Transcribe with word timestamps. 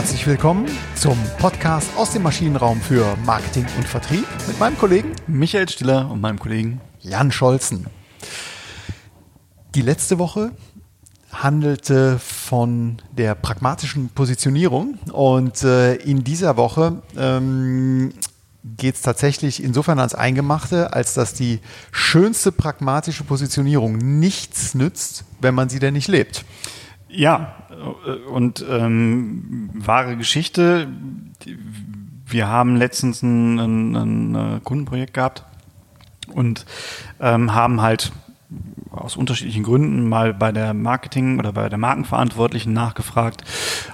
Herzlich 0.00 0.26
willkommen 0.26 0.66
zum 0.94 1.18
Podcast 1.38 1.90
aus 1.94 2.14
dem 2.14 2.22
Maschinenraum 2.22 2.80
für 2.80 3.18
Marketing 3.26 3.66
und 3.76 3.86
Vertrieb 3.86 4.24
mit 4.48 4.58
meinem 4.58 4.78
Kollegen 4.78 5.12
Michael 5.26 5.68
Stiller 5.68 6.10
und 6.10 6.22
meinem 6.22 6.38
Kollegen 6.38 6.80
Jan 7.00 7.30
Scholzen. 7.30 7.86
Die 9.74 9.82
letzte 9.82 10.18
Woche 10.18 10.52
handelte 11.30 12.18
von 12.18 12.96
der 13.12 13.34
pragmatischen 13.34 14.08
Positionierung 14.08 14.98
und 15.12 15.62
äh, 15.64 15.96
in 15.96 16.24
dieser 16.24 16.56
Woche 16.56 17.02
ähm, 17.18 18.14
geht 18.78 18.94
es 18.94 19.02
tatsächlich 19.02 19.62
insofern 19.62 19.98
ans 19.98 20.14
Eingemachte, 20.14 20.94
als 20.94 21.12
dass 21.12 21.34
die 21.34 21.60
schönste 21.92 22.52
pragmatische 22.52 23.24
Positionierung 23.24 23.98
nichts 23.98 24.74
nützt, 24.74 25.24
wenn 25.42 25.54
man 25.54 25.68
sie 25.68 25.78
denn 25.78 25.92
nicht 25.92 26.08
lebt. 26.08 26.46
Ja, 27.10 27.56
äh, 27.70 28.28
und 28.28 28.64
ähm, 28.68 29.70
wahre 29.74 30.16
Geschichte. 30.16 30.88
Wir 32.26 32.48
haben 32.48 32.76
letztens 32.76 33.22
ein, 33.22 33.58
ein, 33.58 33.96
ein 33.96 34.64
Kundenprojekt 34.64 35.14
gehabt 35.14 35.44
und 36.32 36.64
ähm, 37.20 37.54
haben 37.54 37.82
halt 37.82 38.12
aus 38.90 39.16
unterschiedlichen 39.16 39.62
Gründen 39.62 40.08
mal 40.08 40.34
bei 40.34 40.50
der 40.50 40.74
Marketing- 40.74 41.38
oder 41.38 41.52
bei 41.52 41.68
der 41.68 41.78
Markenverantwortlichen 41.78 42.72
nachgefragt, 42.72 43.44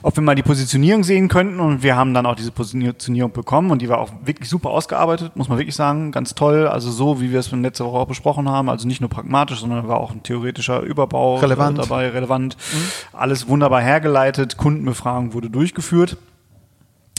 ob 0.02 0.16
wir 0.16 0.22
mal 0.22 0.34
die 0.34 0.42
Positionierung 0.42 1.04
sehen 1.04 1.28
könnten. 1.28 1.60
Und 1.60 1.82
wir 1.82 1.96
haben 1.96 2.14
dann 2.14 2.24
auch 2.26 2.34
diese 2.34 2.50
Positionierung 2.50 3.32
bekommen 3.32 3.70
und 3.70 3.82
die 3.82 3.88
war 3.88 3.98
auch 3.98 4.10
wirklich 4.24 4.48
super 4.48 4.70
ausgearbeitet, 4.70 5.36
muss 5.36 5.48
man 5.48 5.58
wirklich 5.58 5.76
sagen. 5.76 6.12
Ganz 6.12 6.34
toll. 6.34 6.66
Also 6.66 6.90
so, 6.90 7.20
wie 7.20 7.30
wir 7.30 7.40
es 7.40 7.52
letzte 7.52 7.84
Woche 7.84 7.98
auch 7.98 8.08
besprochen 8.08 8.48
haben. 8.48 8.70
Also 8.70 8.88
nicht 8.88 9.00
nur 9.00 9.10
pragmatisch, 9.10 9.60
sondern 9.60 9.86
war 9.86 9.98
auch 9.98 10.12
ein 10.12 10.22
theoretischer 10.22 10.80
Überbau 10.80 11.36
relevant. 11.36 11.78
dabei, 11.78 12.08
relevant. 12.08 12.56
Mhm. 12.72 13.18
Alles 13.18 13.48
wunderbar 13.48 13.82
hergeleitet. 13.82 14.56
Kundenbefragung 14.56 15.34
wurde 15.34 15.50
durchgeführt. 15.50 16.16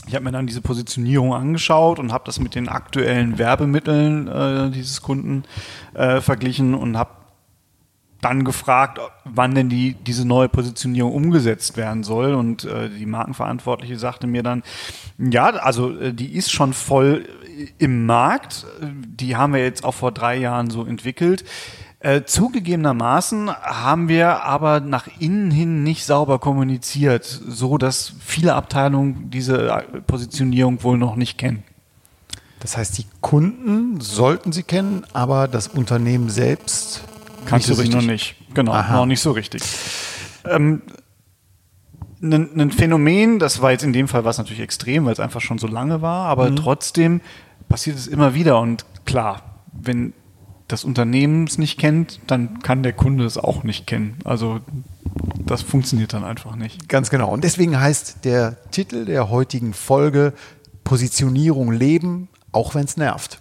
Ich 0.08 0.14
habe 0.14 0.24
mir 0.24 0.32
dann 0.32 0.46
diese 0.46 0.62
Positionierung 0.62 1.34
angeschaut 1.34 1.98
und 1.98 2.12
habe 2.12 2.24
das 2.24 2.40
mit 2.40 2.54
den 2.54 2.68
aktuellen 2.68 3.36
Werbemitteln 3.36 4.26
äh, 4.26 4.70
dieses 4.70 5.02
Kunden 5.02 5.44
äh, 5.92 6.22
verglichen 6.22 6.74
und 6.74 6.96
habe 6.96 7.10
dann 8.20 8.44
gefragt, 8.44 8.98
wann 9.24 9.54
denn 9.54 9.68
die, 9.68 9.94
diese 9.94 10.26
neue 10.26 10.48
Positionierung 10.48 11.12
umgesetzt 11.12 11.76
werden 11.76 12.02
soll. 12.02 12.34
Und 12.34 12.64
äh, 12.64 12.90
die 12.90 13.06
Markenverantwortliche 13.06 13.98
sagte 13.98 14.26
mir 14.26 14.42
dann, 14.42 14.62
ja, 15.18 15.50
also 15.50 15.96
äh, 15.96 16.12
die 16.12 16.34
ist 16.34 16.50
schon 16.50 16.72
voll 16.72 17.28
im 17.78 18.06
Markt. 18.06 18.66
Die 18.80 19.36
haben 19.36 19.52
wir 19.52 19.62
jetzt 19.62 19.84
auch 19.84 19.94
vor 19.94 20.12
drei 20.12 20.36
Jahren 20.36 20.70
so 20.70 20.84
entwickelt. 20.84 21.44
Äh, 22.00 22.22
zugegebenermaßen 22.24 23.50
haben 23.50 24.08
wir 24.08 24.44
aber 24.44 24.78
nach 24.78 25.08
innen 25.18 25.50
hin 25.50 25.82
nicht 25.82 26.04
sauber 26.04 26.38
kommuniziert, 26.38 27.24
so 27.24 27.76
dass 27.76 28.12
viele 28.20 28.54
Abteilungen 28.54 29.30
diese 29.30 29.68
äh, 29.68 30.00
Positionierung 30.02 30.82
wohl 30.84 30.96
noch 30.96 31.16
nicht 31.16 31.38
kennen. 31.38 31.64
Das 32.60 32.76
heißt, 32.76 32.98
die 32.98 33.06
Kunden 33.20 34.00
sollten 34.00 34.52
sie 34.52 34.62
kennen, 34.64 35.04
aber 35.12 35.48
das 35.48 35.68
Unternehmen 35.68 36.30
selbst 36.30 37.02
Kannte 37.48 37.74
so 37.74 37.82
sie 37.82 37.88
noch 37.88 38.02
nicht. 38.02 38.36
Genau, 38.54 38.72
Aha. 38.72 38.96
noch 38.96 39.06
nicht 39.06 39.20
so 39.20 39.32
richtig. 39.32 39.62
Ähm, 40.44 40.82
ein, 42.22 42.60
ein, 42.60 42.70
Phänomen, 42.70 43.38
das 43.38 43.62
war 43.62 43.70
jetzt 43.70 43.84
in 43.84 43.92
dem 43.92 44.08
Fall 44.08 44.24
was 44.24 44.38
natürlich 44.38 44.60
extrem, 44.60 45.04
weil 45.04 45.12
es 45.12 45.20
einfach 45.20 45.40
schon 45.40 45.58
so 45.58 45.66
lange 45.66 46.02
war, 46.02 46.26
aber 46.26 46.50
mhm. 46.50 46.56
trotzdem 46.56 47.20
passiert 47.68 47.96
es 47.96 48.06
immer 48.06 48.34
wieder 48.34 48.60
und 48.60 48.84
klar, 49.04 49.62
wenn 49.72 50.12
das 50.66 50.84
Unternehmen 50.84 51.46
es 51.46 51.58
nicht 51.58 51.78
kennt, 51.78 52.20
dann 52.26 52.60
kann 52.60 52.82
der 52.82 52.92
Kunde 52.92 53.24
es 53.24 53.38
auch 53.38 53.62
nicht 53.62 53.86
kennen. 53.86 54.18
Also 54.24 54.60
das 55.46 55.62
funktioniert 55.62 56.12
dann 56.12 56.24
einfach 56.24 56.56
nicht. 56.56 56.88
Ganz 56.88 57.08
genau. 57.08 57.30
Und 57.30 57.44
deswegen 57.44 57.80
heißt 57.80 58.24
der 58.24 58.70
Titel 58.70 59.06
der 59.06 59.30
heutigen 59.30 59.72
Folge 59.72 60.34
Positionierung 60.84 61.72
leben, 61.72 62.28
auch 62.52 62.74
wenn 62.74 62.84
es 62.84 62.96
nervt. 62.96 63.40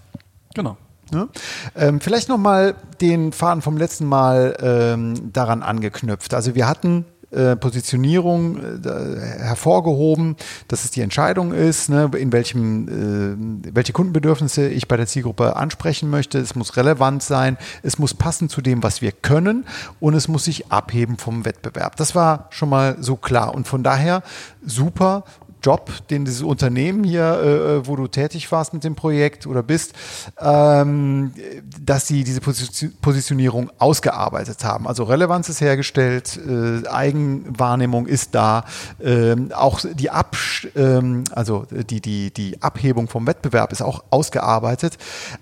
Genau. 0.53 0.77
Ne? 1.11 1.29
Ähm, 1.75 1.99
vielleicht 1.99 2.29
nochmal 2.29 2.75
den 3.01 3.31
Faden 3.31 3.61
vom 3.61 3.77
letzten 3.77 4.05
Mal 4.05 4.57
ähm, 4.61 5.31
daran 5.31 5.63
angeknüpft. 5.63 6.33
Also 6.33 6.55
wir 6.55 6.67
hatten 6.67 7.05
äh, 7.29 7.57
Positionierung 7.57 8.57
äh, 8.57 9.19
hervorgehoben, 9.39 10.37
dass 10.69 10.85
es 10.85 10.91
die 10.91 11.01
Entscheidung 11.01 11.51
ist, 11.51 11.89
ne, 11.89 12.09
in 12.17 12.31
welchem, 12.31 13.67
äh, 13.67 13.73
welche 13.75 13.91
Kundenbedürfnisse 13.91 14.69
ich 14.69 14.87
bei 14.87 14.95
der 14.95 15.07
Zielgruppe 15.07 15.57
ansprechen 15.57 16.09
möchte. 16.09 16.39
Es 16.39 16.55
muss 16.55 16.77
relevant 16.77 17.21
sein, 17.21 17.57
es 17.83 17.99
muss 17.99 18.13
passen 18.13 18.47
zu 18.47 18.61
dem, 18.61 18.81
was 18.81 19.01
wir 19.01 19.11
können 19.11 19.65
und 19.99 20.13
es 20.13 20.29
muss 20.29 20.45
sich 20.45 20.71
abheben 20.71 21.17
vom 21.17 21.43
Wettbewerb. 21.43 21.97
Das 21.97 22.15
war 22.15 22.47
schon 22.49 22.69
mal 22.69 22.95
so 23.01 23.17
klar 23.17 23.53
und 23.53 23.67
von 23.67 23.83
daher 23.83 24.23
super 24.65 25.25
Job, 25.63 25.91
den 26.09 26.25
dieses 26.25 26.41
Unternehmen 26.41 27.03
hier, 27.03 27.39
äh, 27.41 27.47
äh, 27.47 27.87
wo 27.87 27.95
du 27.95 28.07
tätig 28.07 28.51
warst 28.51 28.73
mit 28.73 28.83
dem 28.83 28.95
Projekt 28.95 29.47
oder 29.47 29.63
bist, 29.63 29.93
ähm, 30.39 31.33
dass 31.81 32.07
sie 32.07 32.23
diese 32.23 32.41
Positionierung 32.41 33.71
ausgearbeitet 33.77 34.63
haben. 34.63 34.87
Also 34.87 35.03
Relevanz 35.03 35.49
ist 35.49 35.61
hergestellt, 35.61 36.37
äh, 36.37 36.87
Eigenwahrnehmung 36.87 38.07
ist 38.07 38.35
da, 38.35 38.65
ähm, 39.01 39.51
auch 39.53 39.81
die, 39.93 40.09
Absch 40.09 40.67
ähm, 40.75 41.23
also 41.31 41.65
die, 41.71 42.01
die, 42.01 42.31
die 42.31 42.61
Abhebung 42.61 43.07
vom 43.07 43.27
Wettbewerb 43.27 43.71
ist 43.71 43.81
auch 43.81 44.03
ausgearbeitet. 44.09 44.97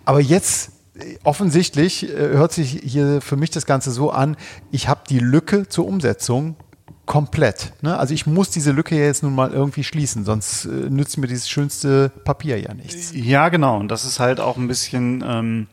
Aber 0.06 0.20
jetzt 0.20 0.72
äh, 0.98 1.18
offensichtlich 1.24 2.10
äh, 2.10 2.16
hört 2.16 2.54
sich 2.54 2.80
hier 2.84 3.22
für 3.22 3.36
mich 3.36 3.52
das 3.52 3.66
Ganze 3.66 3.92
so 3.92 4.12
an, 4.12 4.38
ich 4.72 4.88
habe 4.88 5.02
die 5.10 5.20
Lücke 5.20 5.68
zur 5.68 5.88
Umsetzung 5.88 6.56
komplett. 7.06 7.74
Ne? 7.82 7.98
Also 7.98 8.14
ich 8.14 8.26
muss 8.26 8.50
diese 8.50 8.72
Lücke 8.72 8.96
jetzt 8.96 9.24
nun 9.24 9.36
mal 9.36 9.52
irgendwie 9.52 9.84
schließen, 9.84 10.26
sonst 10.26 10.66
äh, 10.66 10.70
nützt 10.90 11.18
mir 11.18 11.28
dieses 11.28 11.50
schönste 11.50 12.10
Papier 12.24 12.60
ja 12.60 12.74
nichts. 12.74 13.12
Ja, 13.14 13.50
genau. 13.50 13.80
Und 13.80 13.90
das 13.90 14.06
ist 14.06 14.20
halt 14.20 14.40
auch 14.40 14.58
ein 14.58 14.68
bisschen, 14.68 15.24
ähm, 15.26 15.68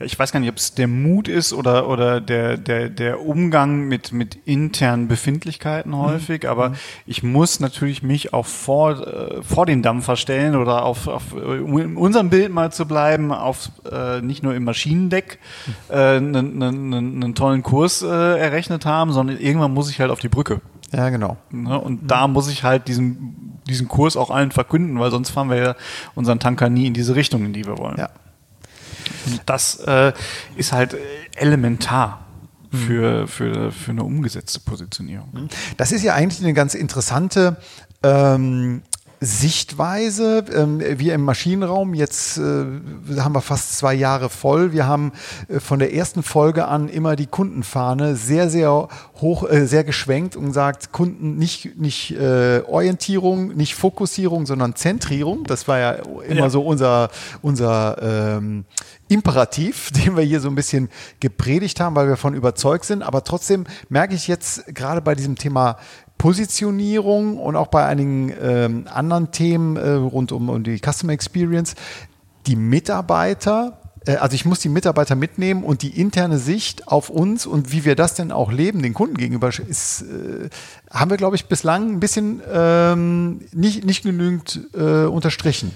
ich 0.00 0.18
weiß 0.18 0.32
gar 0.32 0.40
nicht, 0.40 0.48
ob 0.48 0.56
es 0.56 0.74
der 0.74 0.88
Mut 0.88 1.28
ist 1.28 1.52
oder, 1.52 1.88
oder 1.88 2.20
der, 2.20 2.56
der, 2.56 2.88
der 2.88 3.20
Umgang 3.20 3.88
mit, 3.88 4.12
mit 4.12 4.36
internen 4.46 5.08
Befindlichkeiten 5.08 5.90
mhm. 5.90 5.98
häufig, 5.98 6.44
mhm. 6.44 6.48
aber 6.48 6.72
ich 7.04 7.22
muss 7.22 7.60
natürlich 7.60 8.02
mich 8.02 8.32
auch 8.32 8.46
vor, 8.46 9.06
äh, 9.06 9.42
vor 9.42 9.66
den 9.66 9.82
Dampfer 9.82 10.16
stellen 10.16 10.56
oder 10.56 10.84
auf, 10.84 11.06
auf 11.08 11.32
um 11.32 11.78
in 11.78 11.96
unserem 11.96 12.30
Bild 12.30 12.50
mal 12.50 12.72
zu 12.72 12.86
bleiben, 12.86 13.30
auf 13.30 13.70
äh, 13.90 14.22
nicht 14.22 14.42
nur 14.42 14.54
im 14.54 14.64
Maschinendeck 14.64 15.38
einen 15.88 16.62
äh, 16.62 16.66
einen 16.68 17.34
tollen 17.34 17.62
Kurs 17.62 18.02
äh, 18.02 18.06
errechnet 18.06 18.86
haben, 18.86 19.12
sondern 19.12 19.38
irgendwann 19.38 19.74
muss 19.74 19.90
ich 19.90 20.00
halt 20.00 20.10
auf 20.10 20.20
die 20.20 20.28
Brücke. 20.28 20.60
Ja, 20.92 21.10
genau. 21.10 21.36
Ne? 21.50 21.78
Und 21.78 22.10
da 22.10 22.28
muss 22.28 22.48
ich 22.48 22.64
halt 22.64 22.88
diesen, 22.88 23.60
diesen 23.66 23.88
Kurs 23.88 24.16
auch 24.16 24.30
allen 24.30 24.50
verkünden, 24.50 24.98
weil 24.98 25.10
sonst 25.10 25.30
fahren 25.30 25.50
wir 25.50 25.56
ja 25.56 25.74
unseren 26.14 26.40
Tanker 26.40 26.70
nie 26.70 26.86
in 26.86 26.94
diese 26.94 27.14
Richtung, 27.14 27.44
in 27.44 27.52
die 27.52 27.66
wir 27.66 27.78
wollen. 27.78 27.98
Ja. 27.98 28.10
Und 29.26 29.42
das 29.46 29.76
äh, 29.80 30.12
ist 30.56 30.72
halt 30.72 30.96
elementar 31.36 32.24
für, 32.72 33.26
für, 33.26 33.72
für 33.72 33.90
eine 33.90 34.04
umgesetzte 34.04 34.60
Positionierung. 34.60 35.48
Das 35.76 35.92
ist 35.92 36.02
ja 36.02 36.14
eigentlich 36.14 36.42
eine 36.44 36.54
ganz 36.54 36.74
interessante 36.74 37.56
ähm, 38.02 38.82
Sichtweise. 39.20 40.44
Ähm, 40.54 40.80
wir 40.80 41.14
im 41.14 41.22
Maschinenraum, 41.24 41.94
jetzt 41.94 42.38
äh, 42.38 42.40
haben 43.18 43.34
wir 43.34 43.40
fast 43.40 43.76
zwei 43.76 43.94
Jahre 43.94 44.28
voll. 44.28 44.72
Wir 44.72 44.86
haben 44.86 45.12
äh, 45.48 45.58
von 45.58 45.78
der 45.80 45.92
ersten 45.92 46.22
Folge 46.22 46.68
an 46.68 46.88
immer 46.88 47.16
die 47.16 47.26
Kundenfahne 47.26 48.14
sehr, 48.14 48.48
sehr 48.48 48.88
hoch, 49.20 49.48
äh, 49.48 49.66
sehr 49.66 49.82
geschwenkt 49.82 50.36
und 50.36 50.52
sagt, 50.52 50.92
Kunden 50.92 51.36
nicht, 51.36 51.78
nicht 51.78 52.16
Orientierung, 52.18 53.48
nicht 53.48 53.74
Fokussierung, 53.74 54.46
sondern 54.46 54.74
Zentrierung. 54.74 55.44
Das 55.44 55.68
war 55.68 55.78
ja 55.78 55.92
immer 55.92 56.40
ja. 56.40 56.50
so 56.50 56.62
unser, 56.62 57.10
unser 57.42 58.36
ähm, 58.36 58.64
Imperativ, 59.08 59.90
den 60.04 60.16
wir 60.16 60.22
hier 60.22 60.40
so 60.40 60.48
ein 60.48 60.54
bisschen 60.54 60.88
gepredigt 61.20 61.80
haben, 61.80 61.96
weil 61.96 62.06
wir 62.06 62.12
davon 62.12 62.34
überzeugt 62.34 62.84
sind. 62.84 63.02
Aber 63.02 63.24
trotzdem 63.24 63.64
merke 63.88 64.14
ich 64.14 64.28
jetzt 64.28 64.64
gerade 64.74 65.00
bei 65.00 65.14
diesem 65.14 65.36
Thema 65.36 65.76
Positionierung 66.18 67.38
und 67.38 67.56
auch 67.56 67.68
bei 67.68 67.86
einigen 67.86 68.32
ähm, 68.42 68.84
anderen 68.92 69.30
Themen 69.30 69.76
äh, 69.76 69.90
rund 69.90 70.32
um, 70.32 70.48
um 70.48 70.62
die 70.62 70.78
Customer 70.78 71.12
Experience, 71.12 71.74
die 72.46 72.56
Mitarbeiter 72.56 73.78
äh, 74.08 74.16
also 74.16 74.34
ich 74.34 74.44
muss 74.44 74.58
die 74.60 74.68
Mitarbeiter 74.68 75.14
mitnehmen 75.14 75.62
und 75.62 75.82
die 75.82 76.00
interne 76.00 76.38
Sicht 76.38 76.88
auf 76.88 77.10
uns 77.10 77.46
und 77.46 77.72
wie 77.72 77.84
wir 77.84 77.94
das 77.94 78.14
denn 78.14 78.32
auch 78.32 78.50
leben, 78.50 78.82
den 78.82 78.94
Kunden 78.94 79.16
gegenüber, 79.16 79.48
ist, 79.48 80.02
äh, 80.02 80.48
haben 80.90 81.10
wir, 81.10 81.16
glaube 81.16 81.36
ich, 81.36 81.46
bislang 81.46 81.90
ein 81.90 82.00
bisschen 82.00 82.40
ähm, 82.50 83.40
nicht, 83.52 83.84
nicht 83.84 84.02
genügend 84.02 84.68
äh, 84.74 85.04
unterstrichen. 85.04 85.72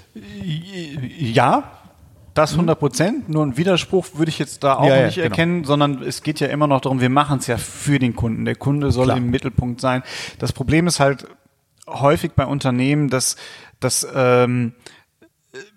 Ja, 1.19 1.82
das 2.35 2.53
100 2.53 2.77
mhm. 2.77 2.81
Prozent. 2.81 3.29
Nur 3.29 3.45
ein 3.45 3.57
Widerspruch 3.57 4.07
würde 4.15 4.31
ich 4.31 4.39
jetzt 4.39 4.65
da 4.65 4.75
auch 4.75 4.89
ja, 4.89 5.07
nicht 5.07 5.17
ja, 5.17 5.25
genau. 5.25 5.33
erkennen, 5.33 5.65
sondern 5.65 6.03
es 6.03 6.23
geht 6.23 6.41
ja 6.41 6.49
immer 6.49 6.67
noch 6.67 6.81
darum, 6.81 7.01
wir 7.01 7.11
machen 7.11 7.39
es 7.39 7.47
ja 7.47 7.59
für 7.59 7.99
den 7.99 8.17
Kunden. 8.17 8.45
Der 8.45 8.57
Kunde 8.57 8.91
soll 8.93 9.07
Klar. 9.07 9.19
im 9.19 9.31
Mittelpunkt 9.31 9.81
sein. 9.81 10.03
Das 10.39 10.53
Problem 10.53 10.87
ist 10.87 11.01
halt 11.01 11.27
häufig 11.87 12.33
bei 12.33 12.47
Unternehmen, 12.47 13.11
dass, 13.11 13.37
dass 13.81 14.07
ähm, 14.15 14.75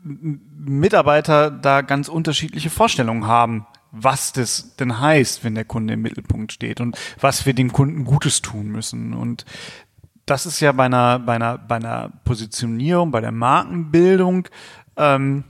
Mitarbeiter 0.03 1.51
da 1.51 1.81
ganz 1.81 2.07
unterschiedliche 2.07 2.69
Vorstellungen 2.69 3.27
haben, 3.27 3.67
was 3.91 4.33
das 4.33 4.75
denn 4.75 4.99
heißt, 4.99 5.43
wenn 5.43 5.55
der 5.55 5.65
Kunde 5.65 5.93
im 5.93 6.01
Mittelpunkt 6.01 6.51
steht 6.51 6.81
und 6.81 6.97
was 7.19 7.45
wir 7.45 7.53
dem 7.53 7.71
Kunden 7.71 8.05
Gutes 8.05 8.41
tun 8.41 8.67
müssen. 8.67 9.13
Und 9.13 9.45
das 10.25 10.45
ist 10.45 10.59
ja 10.59 10.71
bei 10.71 10.85
einer, 10.85 11.19
bei 11.19 11.35
einer, 11.35 11.57
bei 11.57 11.75
einer 11.75 12.11
Positionierung, 12.23 13.11
bei 13.11 13.21
der 13.21 13.31
Markenbildung 13.31 14.47
ähm, 14.97 15.43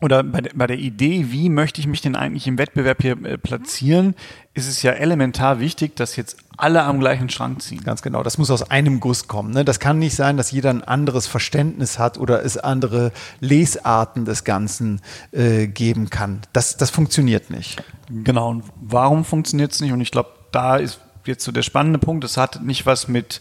oder 0.00 0.22
bei 0.22 0.40
der, 0.40 0.52
bei 0.54 0.66
der 0.66 0.78
Idee, 0.78 1.26
wie 1.30 1.48
möchte 1.48 1.80
ich 1.80 1.86
mich 1.86 2.00
denn 2.00 2.16
eigentlich 2.16 2.46
im 2.46 2.58
Wettbewerb 2.58 3.02
hier 3.02 3.22
äh, 3.24 3.36
platzieren, 3.36 4.14
ist 4.54 4.68
es 4.68 4.82
ja 4.82 4.92
elementar 4.92 5.60
wichtig, 5.60 5.94
dass 5.96 6.16
jetzt 6.16 6.36
alle 6.56 6.82
am 6.82 7.00
gleichen 7.00 7.28
Schrank 7.28 7.62
ziehen. 7.62 7.82
Ganz 7.84 8.02
genau, 8.02 8.22
das 8.22 8.38
muss 8.38 8.50
aus 8.50 8.70
einem 8.70 9.00
Guss 9.00 9.28
kommen. 9.28 9.52
Ne? 9.52 9.64
Das 9.64 9.80
kann 9.80 9.98
nicht 9.98 10.14
sein, 10.14 10.36
dass 10.36 10.50
jeder 10.50 10.70
ein 10.70 10.82
anderes 10.82 11.26
Verständnis 11.26 11.98
hat 11.98 12.18
oder 12.18 12.44
es 12.44 12.56
andere 12.56 13.12
Lesarten 13.40 14.24
des 14.24 14.44
Ganzen 14.44 15.00
äh, 15.32 15.66
geben 15.66 16.10
kann. 16.10 16.40
Das, 16.52 16.76
das 16.76 16.90
funktioniert 16.90 17.50
nicht. 17.50 17.82
Genau, 18.08 18.50
und 18.50 18.64
warum 18.80 19.24
funktioniert 19.24 19.72
es 19.72 19.80
nicht? 19.80 19.92
Und 19.92 20.00
ich 20.00 20.10
glaube, 20.10 20.30
da 20.52 20.76
ist 20.76 21.00
jetzt 21.30 21.44
so 21.44 21.52
der 21.52 21.62
spannende 21.62 21.98
Punkt. 21.98 22.24
Es 22.24 22.36
hat 22.36 22.62
nicht 22.62 22.86
was 22.86 23.08
mit 23.08 23.40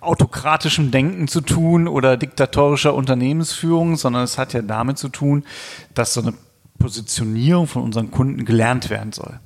autokratischem 0.00 0.90
Denken 0.90 1.28
zu 1.28 1.40
tun 1.40 1.88
oder 1.88 2.16
diktatorischer 2.16 2.94
Unternehmensführung, 2.94 3.96
sondern 3.96 4.22
es 4.22 4.38
hat 4.38 4.52
ja 4.52 4.62
damit 4.62 4.98
zu 4.98 5.08
tun, 5.08 5.44
dass 5.94 6.14
so 6.14 6.22
eine 6.22 6.34
Positionierung 6.78 7.66
von 7.66 7.82
unseren 7.82 8.10
Kunden 8.10 8.44
gelernt 8.44 8.90
werden 8.90 9.12
soll. 9.12 9.40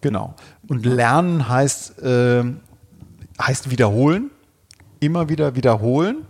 Genau. 0.00 0.34
Und 0.68 0.86
lernen 0.86 1.48
heißt, 1.48 2.00
äh, 2.02 2.44
heißt 3.40 3.70
wiederholen, 3.70 4.30
immer 5.00 5.28
wieder 5.28 5.56
wiederholen, 5.56 6.26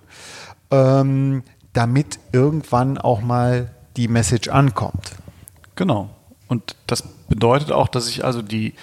ähm, 0.71 1.43
damit 1.73 2.19
irgendwann 2.33 2.99
auch 2.99 3.21
mal 3.21 3.71
die 3.97 4.09
Message 4.09 4.49
ankommt. 4.49 5.13
Genau. 5.75 6.11
Und 6.49 6.77
das 6.87 7.05
bedeutet 7.29 7.71
auch, 7.71 7.89
dass 7.89 8.09
ich 8.09 8.25
also 8.25 8.43
die, 8.43 8.75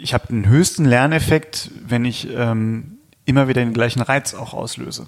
ich 0.00 0.14
habe 0.14 0.28
den 0.28 0.48
höchsten 0.48 0.84
Lerneffekt, 0.84 1.70
wenn 1.86 2.04
ich 2.04 2.28
ähm, 2.34 2.98
immer 3.24 3.48
wieder 3.48 3.62
den 3.62 3.74
gleichen 3.74 4.00
Reiz 4.00 4.34
auch 4.34 4.54
auslöse 4.54 5.06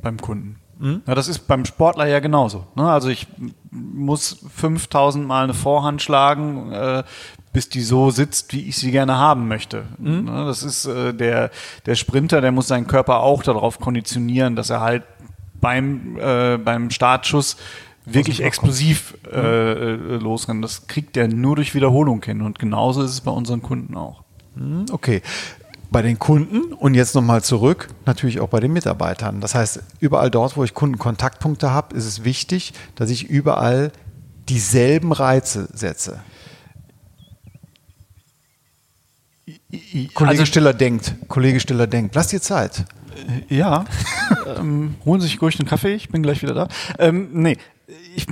beim 0.00 0.18
Kunden. 0.18 0.56
Mhm. 0.78 1.02
Ja, 1.06 1.14
das 1.14 1.28
ist 1.28 1.40
beim 1.40 1.64
Sportler 1.64 2.06
ja 2.06 2.20
genauso. 2.20 2.66
Ne? 2.76 2.90
Also 2.90 3.08
ich 3.08 3.26
muss 3.70 4.44
5000 4.54 5.26
Mal 5.26 5.44
eine 5.44 5.54
Vorhand 5.54 6.00
schlagen, 6.00 6.72
äh, 6.72 7.02
bis 7.52 7.68
die 7.68 7.82
so 7.82 8.10
sitzt, 8.10 8.52
wie 8.52 8.68
ich 8.68 8.76
sie 8.76 8.92
gerne 8.92 9.16
haben 9.18 9.48
möchte. 9.48 9.86
Mhm. 9.98 10.24
Ne? 10.24 10.44
Das 10.46 10.62
ist 10.62 10.86
äh, 10.86 11.12
der, 11.12 11.50
der 11.86 11.96
Sprinter, 11.96 12.40
der 12.40 12.52
muss 12.52 12.68
seinen 12.68 12.86
Körper 12.86 13.20
auch 13.20 13.42
darauf 13.42 13.80
konditionieren, 13.80 14.54
dass 14.54 14.70
er 14.70 14.80
halt 14.80 15.02
beim, 15.60 16.16
äh, 16.18 16.58
beim 16.58 16.90
Startschuss 16.90 17.56
wirklich 18.04 18.42
explosiv 18.42 19.18
äh, 19.30 19.38
äh, 19.38 19.94
losrennt. 20.16 20.62
Das 20.64 20.86
kriegt 20.86 21.16
er 21.16 21.28
nur 21.28 21.56
durch 21.56 21.74
Wiederholung 21.74 22.24
hin. 22.24 22.40
Und 22.42 22.58
genauso 22.58 23.02
ist 23.02 23.10
es 23.10 23.20
bei 23.20 23.32
unseren 23.32 23.62
Kunden 23.62 23.96
auch. 23.96 24.22
Hm, 24.58 24.86
okay. 24.90 25.22
Bei 25.90 26.02
den 26.02 26.18
Kunden 26.18 26.74
und 26.74 26.94
jetzt 26.94 27.14
nochmal 27.14 27.42
zurück, 27.42 27.88
natürlich 28.04 28.40
auch 28.40 28.48
bei 28.48 28.60
den 28.60 28.72
Mitarbeitern. 28.72 29.40
Das 29.40 29.54
heißt, 29.54 29.82
überall 30.00 30.30
dort, 30.30 30.56
wo 30.56 30.64
ich 30.64 30.74
Kundenkontaktpunkte 30.74 31.70
habe, 31.70 31.96
ist 31.96 32.04
es 32.04 32.24
wichtig, 32.24 32.74
dass 32.94 33.08
ich 33.08 33.30
überall 33.30 33.90
dieselben 34.48 35.12
Reize 35.12 35.68
setze. 35.72 36.20
Kollege 40.14 40.40
also, 40.40 40.44
Stiller 40.44 40.74
denkt, 40.74 41.14
Kollege 41.28 41.60
Stiller 41.60 41.86
denkt, 41.86 42.14
lass 42.14 42.28
dir 42.28 42.40
Zeit. 42.40 42.84
Ja, 43.48 43.84
ähm, 44.58 44.96
holen 45.04 45.20
Sie 45.20 45.26
sich 45.26 45.40
ruhig 45.40 45.58
einen 45.58 45.68
Kaffee, 45.68 45.94
ich 45.94 46.10
bin 46.10 46.22
gleich 46.22 46.42
wieder 46.42 46.54
da. 46.54 46.68
Ähm, 46.98 47.30
nee, 47.32 47.56
ich, 48.14 48.26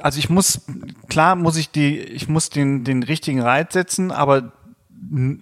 also 0.00 0.18
ich 0.18 0.28
muss, 0.28 0.62
klar 1.08 1.36
muss 1.36 1.56
ich 1.56 1.70
die, 1.70 1.98
ich 1.98 2.28
muss 2.28 2.50
den, 2.50 2.84
den 2.84 3.02
richtigen 3.04 3.40
Reiz 3.40 3.72
setzen, 3.72 4.10
aber 4.10 4.52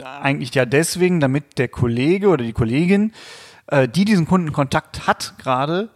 eigentlich 0.05 0.55
ja 0.55 0.65
deswegen, 0.65 1.21
damit 1.21 1.59
der 1.59 1.69
Kollege 1.69 2.29
oder 2.29 2.45
die 2.45 2.53
Kollegin, 2.53 3.13
äh, 3.69 3.89
die 3.89 4.05
diesen 4.05 4.27
Kundenkontakt 4.27 5.07
hat 5.07 5.35
gerade, 5.39 5.91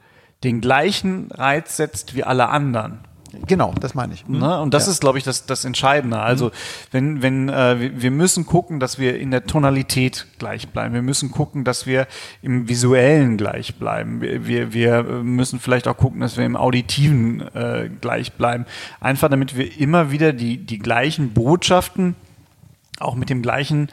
den 0.45 0.61
gleichen 0.61 1.31
Reiz 1.33 1.77
setzt 1.77 2.15
wie 2.15 2.25
alle 2.25 2.49
anderen. 2.49 3.01
Genau, 3.47 3.75
das 3.81 3.95
meine 3.95 4.15
ich. 4.15 4.27
Mhm. 4.27 4.39
Ne? 4.39 4.61
Und 4.61 4.73
das 4.73 4.87
ja. 4.87 4.93
ist, 4.93 5.01
glaube 5.01 5.19
ich, 5.19 5.25
das, 5.25 5.47
das 5.47 5.65
Entscheidende. 5.65 6.19
Also, 6.19 6.47
mhm. 6.47 6.51
wenn, 6.93 7.23
wenn 7.23 7.49
äh, 7.49 7.91
wir 8.01 8.11
müssen 8.11 8.47
gucken, 8.47 8.81
dass 8.81 8.99
wir 8.99 9.19
in 9.19 9.31
der 9.31 9.47
Tonalität 9.47 10.27
gleich 10.39 10.69
bleiben. 10.69 10.95
Wir 10.95 11.03
müssen 11.03 11.31
gucken, 11.31 11.65
dass 11.65 11.87
wir 11.87 12.07
im 12.43 12.69
Visuellen 12.69 13.37
gleich 13.37 13.77
bleiben. 13.77 14.21
Wir, 14.21 14.73
wir 14.73 15.03
müssen 15.03 15.61
vielleicht 15.61 15.89
auch 15.89 15.97
gucken, 15.97 16.21
dass 16.21 16.37
wir 16.37 16.45
im 16.45 16.57
Auditiven 16.57 17.43
äh, 17.55 17.91
gleich 18.01 18.33
bleiben. 18.33 18.67
Einfach 19.01 19.29
damit 19.29 19.57
wir 19.57 19.79
immer 19.79 20.11
wieder 20.11 20.33
die, 20.33 20.59
die 20.59 20.79
gleichen 20.79 21.33
Botschaften 21.33 22.15
auch 22.99 23.15
mit 23.15 23.31
dem 23.31 23.43
gleichen, 23.43 23.89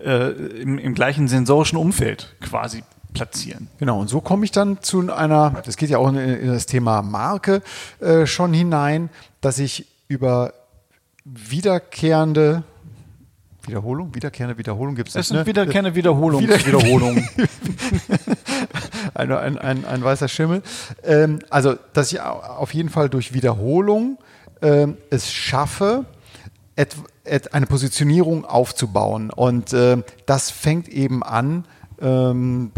äh, 0.00 0.30
im, 0.30 0.78
im 0.78 0.94
gleichen 0.94 1.28
sensorischen 1.28 1.78
Umfeld 1.78 2.36
quasi 2.40 2.82
platzieren. 3.14 3.68
Genau, 3.78 4.00
und 4.00 4.08
so 4.08 4.20
komme 4.20 4.44
ich 4.44 4.52
dann 4.52 4.82
zu 4.82 5.12
einer, 5.12 5.62
das 5.64 5.76
geht 5.76 5.90
ja 5.90 5.98
auch 5.98 6.08
in, 6.08 6.16
in 6.16 6.48
das 6.48 6.66
Thema 6.66 7.02
Marke 7.02 7.62
äh, 8.00 8.26
schon 8.26 8.52
hinein, 8.52 9.10
dass 9.40 9.58
ich 9.58 9.86
über 10.08 10.52
wiederkehrende 11.24 12.62
Wiederholung, 13.66 14.14
wiederkehrende 14.14 14.56
Wiederholung 14.56 14.94
gibt 14.94 15.10
es. 15.10 15.14
Es 15.14 15.28
sind 15.28 15.38
ne? 15.38 15.46
wiederkehrende 15.46 15.94
Wiederholung. 15.94 16.42
Wieder 16.42 16.64
Wiederholung. 16.64 17.28
ein, 19.14 19.32
ein, 19.32 19.58
ein, 19.58 19.84
ein, 19.84 20.02
weißer 20.02 20.28
Schimmel. 20.28 20.62
Ähm, 21.04 21.40
also, 21.50 21.74
dass 21.92 22.12
ich 22.12 22.20
auf 22.20 22.72
jeden 22.72 22.88
Fall 22.88 23.10
durch 23.10 23.34
Wiederholung 23.34 24.18
ähm, 24.62 24.96
es 25.10 25.30
schaffe, 25.30 26.06
et, 26.76 26.96
et, 26.96 26.96
eine 27.52 27.66
Positionierung 27.66 28.44
aufzubauen. 28.44 29.30
Und 29.30 29.72
äh, 29.72 29.98
das 30.26 30.50
fängt 30.50 30.88
eben 30.88 31.22
an 31.22 31.64
ähm, 32.00 32.72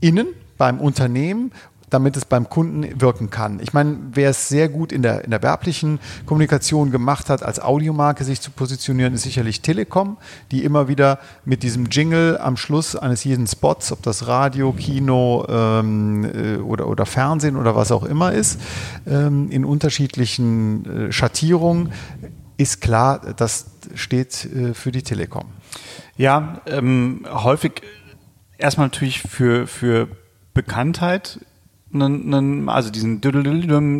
innen 0.00 0.28
beim 0.58 0.80
Unternehmen 0.80 1.52
damit 1.90 2.16
es 2.16 2.24
beim 2.24 2.48
Kunden 2.48 3.00
wirken 3.00 3.30
kann. 3.30 3.60
Ich 3.60 3.72
meine, 3.72 3.96
wer 4.12 4.30
es 4.30 4.48
sehr 4.48 4.68
gut 4.68 4.92
in 4.92 5.02
der, 5.02 5.24
in 5.24 5.30
der 5.30 5.42
werblichen 5.42 6.00
Kommunikation 6.26 6.90
gemacht 6.90 7.30
hat, 7.30 7.42
als 7.42 7.60
Audiomarke 7.60 8.24
sich 8.24 8.40
zu 8.40 8.50
positionieren, 8.50 9.14
ist 9.14 9.22
sicherlich 9.22 9.60
Telekom, 9.60 10.16
die 10.50 10.64
immer 10.64 10.88
wieder 10.88 11.20
mit 11.44 11.62
diesem 11.62 11.86
Jingle 11.86 12.38
am 12.38 12.56
Schluss 12.56 12.96
eines 12.96 13.24
jeden 13.24 13.46
Spots, 13.46 13.92
ob 13.92 14.02
das 14.02 14.26
Radio, 14.26 14.72
Kino 14.72 15.46
ähm, 15.48 16.24
äh, 16.24 16.56
oder, 16.56 16.88
oder 16.88 17.06
Fernsehen 17.06 17.56
oder 17.56 17.76
was 17.76 17.92
auch 17.92 18.04
immer 18.04 18.32
ist, 18.32 18.60
ähm, 19.06 19.48
in 19.50 19.64
unterschiedlichen 19.64 21.08
äh, 21.08 21.12
Schattierungen 21.12 21.92
ist 22.56 22.80
klar, 22.80 23.34
das 23.36 23.66
steht 23.94 24.44
äh, 24.44 24.74
für 24.74 24.92
die 24.92 25.02
Telekom. 25.02 25.46
Ja, 26.16 26.60
ähm, 26.66 27.26
häufig 27.28 27.82
erstmal 28.58 28.86
natürlich 28.86 29.22
für, 29.22 29.66
für 29.66 30.08
Bekanntheit 30.54 31.40
also 31.94 32.90
diesen 32.90 33.20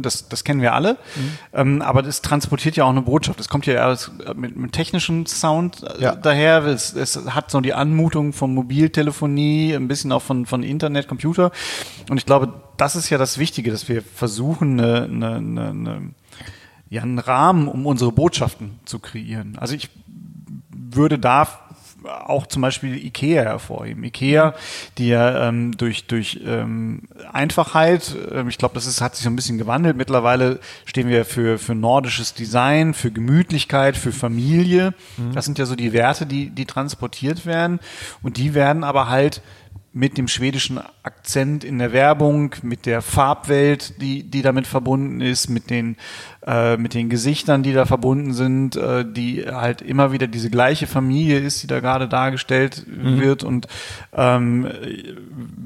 das, 0.02 0.28
das 0.28 0.44
kennen 0.44 0.60
wir 0.60 0.74
alle, 0.74 0.94
mhm. 0.94 1.38
ähm, 1.52 1.82
aber 1.82 2.02
das 2.02 2.20
transportiert 2.20 2.76
ja 2.76 2.84
auch 2.84 2.90
eine 2.90 3.02
Botschaft. 3.02 3.40
Es 3.40 3.48
kommt 3.48 3.66
ja 3.66 3.96
mit, 4.34 4.56
mit 4.56 4.72
technischem 4.72 5.26
Sound 5.26 5.82
äh, 5.82 6.02
ja. 6.02 6.14
daher. 6.14 6.64
Es, 6.64 6.94
es 6.94 7.16
hat 7.26 7.50
so 7.50 7.60
die 7.60 7.74
Anmutung 7.74 8.32
von 8.32 8.54
Mobiltelefonie, 8.54 9.74
ein 9.74 9.88
bisschen 9.88 10.12
auch 10.12 10.22
von, 10.22 10.46
von 10.46 10.62
Internet, 10.62 11.08
Computer. 11.08 11.52
Und 12.10 12.18
ich 12.18 12.26
glaube, 12.26 12.52
das 12.76 12.96
ist 12.96 13.08
ja 13.08 13.18
das 13.18 13.38
Wichtige, 13.38 13.70
dass 13.70 13.88
wir 13.88 14.02
versuchen, 14.02 14.80
eine, 14.80 15.04
eine, 15.04 15.36
eine, 15.36 16.14
ja, 16.88 17.02
einen 17.02 17.18
Rahmen, 17.18 17.68
um 17.68 17.86
unsere 17.86 18.12
Botschaften 18.12 18.78
zu 18.84 18.98
kreieren. 18.98 19.58
Also 19.58 19.74
ich 19.74 19.90
würde 20.70 21.18
da 21.18 21.46
auch 22.06 22.46
zum 22.46 22.62
Beispiel 22.62 22.94
Ikea 23.04 23.42
hervorheben. 23.42 24.04
Ikea, 24.04 24.54
die 24.98 25.08
ja 25.08 25.48
ähm, 25.48 25.76
durch, 25.76 26.06
durch 26.06 26.40
ähm, 26.44 27.02
Einfachheit, 27.32 28.14
äh, 28.30 28.44
ich 28.48 28.58
glaube, 28.58 28.74
das 28.74 28.86
ist, 28.86 29.00
hat 29.00 29.16
sich 29.16 29.24
so 29.24 29.30
ein 29.30 29.36
bisschen 29.36 29.58
gewandelt. 29.58 29.96
Mittlerweile 29.96 30.60
stehen 30.84 31.08
wir 31.08 31.24
für, 31.24 31.58
für 31.58 31.74
nordisches 31.74 32.34
Design, 32.34 32.94
für 32.94 33.10
Gemütlichkeit, 33.10 33.96
für 33.96 34.12
Familie. 34.12 34.94
Mhm. 35.16 35.32
Das 35.32 35.44
sind 35.44 35.58
ja 35.58 35.66
so 35.66 35.74
die 35.74 35.92
Werte, 35.92 36.26
die, 36.26 36.50
die 36.50 36.66
transportiert 36.66 37.46
werden. 37.46 37.80
Und 38.22 38.36
die 38.36 38.54
werden 38.54 38.84
aber 38.84 39.08
halt 39.08 39.42
mit 39.96 40.18
dem 40.18 40.28
schwedischen 40.28 40.78
Akzent 41.04 41.64
in 41.64 41.78
der 41.78 41.90
Werbung, 41.90 42.54
mit 42.60 42.84
der 42.84 43.00
Farbwelt, 43.00 43.98
die, 44.02 44.24
die 44.24 44.42
damit 44.42 44.66
verbunden 44.66 45.22
ist, 45.22 45.48
mit 45.48 45.70
den, 45.70 45.96
äh, 46.46 46.76
mit 46.76 46.92
den 46.92 47.08
Gesichtern, 47.08 47.62
die 47.62 47.72
da 47.72 47.86
verbunden 47.86 48.34
sind, 48.34 48.76
äh, 48.76 49.10
die 49.10 49.46
halt 49.50 49.80
immer 49.80 50.12
wieder 50.12 50.26
diese 50.26 50.50
gleiche 50.50 50.86
Familie 50.86 51.38
ist, 51.38 51.62
die 51.62 51.66
da 51.66 51.80
gerade 51.80 52.08
dargestellt 52.08 52.84
mhm. 52.86 53.22
wird. 53.22 53.42
Und 53.42 53.68
ähm, 54.12 54.68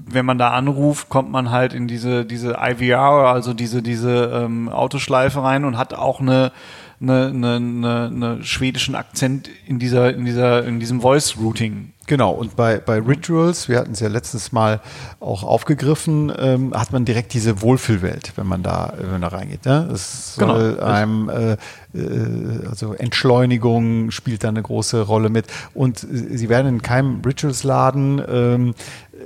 wenn 0.07 0.25
man 0.25 0.39
da 0.39 0.51
anruft, 0.51 1.09
kommt 1.09 1.33
man 1.33 1.51
halt 1.51 1.75
in 1.75 1.89
diese, 1.89 2.25
diese 2.25 2.57
IVR, 2.61 3.33
also 3.33 3.53
diese, 3.53 3.83
diese 3.83 4.31
ähm, 4.33 4.69
Autoschleife 4.69 5.43
rein 5.43 5.65
und 5.65 5.77
hat 5.77 5.93
auch 5.93 6.21
eine 6.21 6.53
eine, 7.01 7.29
eine, 7.29 7.57
eine, 7.57 8.07
eine 8.07 8.45
schwedischen 8.45 8.95
Akzent 8.95 9.49
in 9.67 9.79
dieser, 9.79 10.15
in 10.15 10.25
dieser, 10.25 10.65
in 10.65 10.81
diesem 10.81 11.01
Voice 11.01 11.37
Routing. 11.39 11.93
Genau, 12.07 12.33
und 12.33 12.57
bei, 12.57 12.79
bei 12.79 12.99
Rituals, 12.99 13.69
wir 13.69 13.79
hatten 13.79 13.93
es 13.93 14.01
ja 14.01 14.09
letztes 14.09 14.51
Mal 14.51 14.81
auch 15.21 15.45
aufgegriffen, 15.45 16.33
ähm, 16.37 16.75
hat 16.75 16.93
man 16.93 17.05
direkt 17.05 17.33
diese 17.35 17.63
Wohlfühlwelt, 17.63 18.33
wenn 18.37 18.49
man 18.49 18.63
da, 18.63 18.93
wenn 18.99 19.13
man 19.13 19.21
da 19.21 19.29
reingeht. 19.29 19.65
Ne? 19.65 19.85
Genau. 19.87 20.55
soll 20.55 20.75
genau. 20.75 20.87
einem, 20.87 21.29
äh, 21.29 21.53
äh, 21.95 22.67
also 22.69 22.95
Entschleunigung 22.95 24.11
spielt 24.11 24.43
da 24.43 24.49
eine 24.49 24.63
große 24.63 25.03
Rolle 25.03 25.29
mit. 25.29 25.47
Und 25.73 26.03
äh, 26.03 26.37
sie 26.37 26.49
werden 26.49 26.67
in 26.67 26.83
keinem 26.83 27.23
Rituals-Laden 27.25 28.23
ähm, 28.29 28.75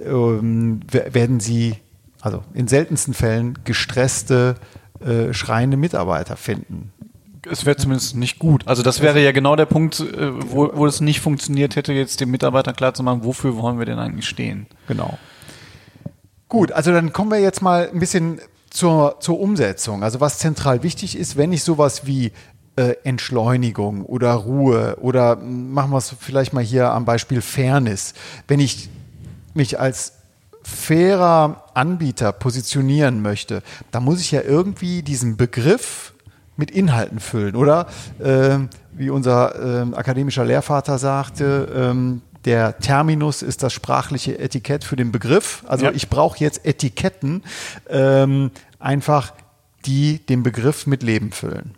ähm, 0.05 0.81
werden 0.91 1.41
sie, 1.41 1.77
also 2.21 2.43
in 2.53 2.69
seltensten 2.69 3.15
Fällen, 3.15 3.59
gestresste, 3.65 4.57
äh, 5.01 5.33
schreiende 5.33 5.77
Mitarbeiter 5.77 6.37
finden. 6.37 6.93
Es 7.51 7.67
wäre 7.67 7.77
zumindest 7.77 8.17
nicht 8.17 8.39
gut. 8.39 8.67
Also 8.67 8.83
das 8.83 9.01
wäre 9.01 9.23
ja 9.23 9.33
genau 9.33 9.57
der 9.57 9.67
Punkt, 9.67 10.01
äh, 10.01 10.51
wo, 10.51 10.71
wo 10.75 10.87
es 10.87 11.01
nicht 11.01 11.21
funktioniert 11.21 11.77
hätte, 11.77 11.93
jetzt 11.93 12.21
dem 12.21 12.31
Mitarbeiter 12.31 12.73
klarzumachen, 12.73 13.25
wofür 13.25 13.57
wollen 13.57 13.79
wir 13.79 13.87
denn 13.87 13.99
eigentlich 13.99 14.29
stehen. 14.29 14.67
Genau. 14.89 15.19
Gut, 16.49 16.73
also 16.73 16.93
dann 16.93 17.13
kommen 17.13 17.31
wir 17.31 17.41
jetzt 17.41 17.63
mal 17.63 17.91
ein 17.93 17.99
bisschen 17.99 18.41
zur, 18.71 19.17
zur 19.21 19.41
Umsetzung. 19.41 20.03
Also 20.03 20.21
was 20.21 20.39
zentral 20.39 20.83
wichtig 20.83 21.17
ist, 21.17 21.37
wenn 21.37 21.53
ich 21.53 21.63
sowas 21.63 22.07
wie 22.07 22.33
äh, 22.77 22.95
Entschleunigung 23.05 24.05
oder 24.05 24.33
Ruhe 24.33 24.97
oder 25.01 25.37
machen 25.37 25.93
wir 25.93 25.99
es 25.99 26.15
vielleicht 26.19 26.53
mal 26.53 26.63
hier 26.63 26.91
am 26.91 27.05
Beispiel 27.05 27.41
Fairness. 27.41 28.15
Wenn 28.49 28.61
ich 28.61 28.89
mich 29.55 29.79
als 29.79 30.15
fairer 30.65 31.65
Anbieter 31.75 32.33
positionieren 32.33 33.23
möchte, 33.23 33.63
dann 33.91 34.03
muss 34.03 34.21
ich 34.21 34.31
ja 34.31 34.41
irgendwie 34.41 35.03
diesen 35.03 35.37
Begriff 35.37 36.14
mit 36.57 36.71
Inhalten 36.71 37.21
füllen, 37.21 37.57
oder? 37.57 37.87
Äh, 38.19 38.59
wie 38.93 39.11
unser 39.11 39.83
äh, 39.83 39.95
akademischer 39.95 40.45
Lehrvater 40.45 40.99
sagte, 40.99 41.69
ähm, 41.75 42.23
der 42.45 42.79
Terminus 42.79 43.43
ist 43.43 43.63
das 43.63 43.73
sprachliche 43.73 44.39
Etikett 44.39 44.85
für 44.85 44.97
den 44.97 45.13
Begriff. 45.13 45.65
Also 45.67 45.87
ja. 45.87 45.93
ich 45.93 46.09
brauche 46.11 46.39
jetzt 46.39 46.65
Etiketten, 46.67 47.43
ähm, 47.89 48.51
einfach 48.79 49.33
die 49.87 50.19
den 50.19 50.43
Begriff 50.43 50.87
mit 50.87 51.03
Leben 51.03 51.33
füllen. 51.33 51.75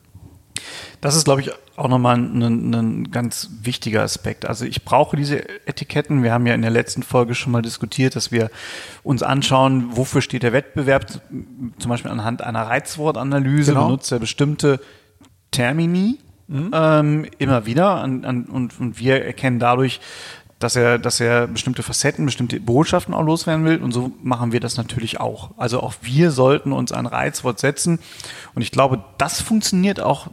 Das 1.00 1.14
ist, 1.16 1.24
glaube 1.24 1.40
ich, 1.40 1.50
auch 1.76 1.88
nochmal 1.88 2.16
ein, 2.16 2.72
ein 2.72 3.10
ganz 3.10 3.50
wichtiger 3.62 4.02
Aspekt. 4.02 4.46
Also 4.46 4.64
ich 4.64 4.84
brauche 4.84 5.16
diese 5.16 5.48
Etiketten. 5.66 6.22
Wir 6.22 6.32
haben 6.32 6.46
ja 6.46 6.54
in 6.54 6.62
der 6.62 6.70
letzten 6.70 7.02
Folge 7.02 7.34
schon 7.34 7.52
mal 7.52 7.62
diskutiert, 7.62 8.16
dass 8.16 8.32
wir 8.32 8.50
uns 9.02 9.22
anschauen, 9.22 9.96
wofür 9.96 10.22
steht 10.22 10.42
der 10.42 10.52
Wettbewerb. 10.52 11.06
Zum 11.78 11.88
Beispiel 11.88 12.10
anhand 12.10 12.42
einer 12.42 12.62
Reizwortanalyse 12.62 13.72
genau. 13.72 13.86
benutzt 13.86 14.10
er 14.12 14.18
bestimmte 14.18 14.80
Termini 15.50 16.18
mhm. 16.48 16.70
ähm, 16.72 17.26
immer 17.38 17.66
wieder 17.66 17.96
an, 17.96 18.24
an, 18.24 18.44
und, 18.44 18.78
und 18.80 18.98
wir 18.98 19.24
erkennen 19.24 19.58
dadurch, 19.58 20.00
dass 20.58 20.74
er, 20.74 20.98
dass 20.98 21.20
er 21.20 21.46
bestimmte 21.46 21.82
Facetten, 21.82 22.24
bestimmte 22.24 22.58
Botschaften 22.60 23.12
auch 23.12 23.22
loswerden 23.22 23.64
will. 23.66 23.78
Und 23.82 23.92
so 23.92 24.12
machen 24.22 24.52
wir 24.52 24.60
das 24.60 24.76
natürlich 24.78 25.20
auch. 25.20 25.50
Also 25.58 25.80
auch 25.80 25.94
wir 26.00 26.30
sollten 26.30 26.72
uns 26.72 26.92
ein 26.92 27.06
Reizwort 27.06 27.58
setzen. 27.58 27.98
Und 28.54 28.62
ich 28.62 28.70
glaube, 28.70 29.04
das 29.18 29.40
funktioniert 29.42 30.00
auch 30.00 30.28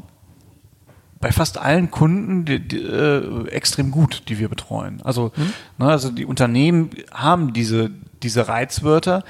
bei 1.24 1.32
fast 1.32 1.58
allen 1.58 1.90
Kunden 1.90 2.44
die, 2.44 2.60
die, 2.60 2.84
äh, 2.84 3.48
extrem 3.48 3.92
gut, 3.92 4.24
die 4.28 4.40
wir 4.40 4.50
betreuen. 4.50 5.02
Also, 5.06 5.32
mhm. 5.38 5.54
ne, 5.78 5.90
also 5.90 6.12
die 6.12 6.26
Unternehmen 6.26 6.90
haben 7.14 7.54
diese, 7.54 7.92
diese 8.22 8.50
Reizwörter. 8.50 9.24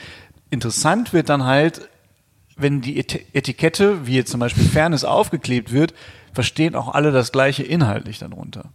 Interessant 0.50 1.14
wird 1.14 1.30
dann 1.30 1.46
halt, 1.46 1.88
wenn 2.58 2.82
die 2.82 2.98
Etikette, 2.98 4.08
wie 4.08 4.16
jetzt 4.16 4.32
zum 4.32 4.40
Beispiel 4.40 4.64
Fairness 4.64 5.04
aufgeklebt 5.04 5.72
wird, 5.72 5.94
verstehen 6.34 6.74
auch 6.74 6.96
alle 6.96 7.12
das 7.12 7.32
gleiche 7.32 7.62
inhaltlich 7.62 8.18
darunter. 8.18 8.72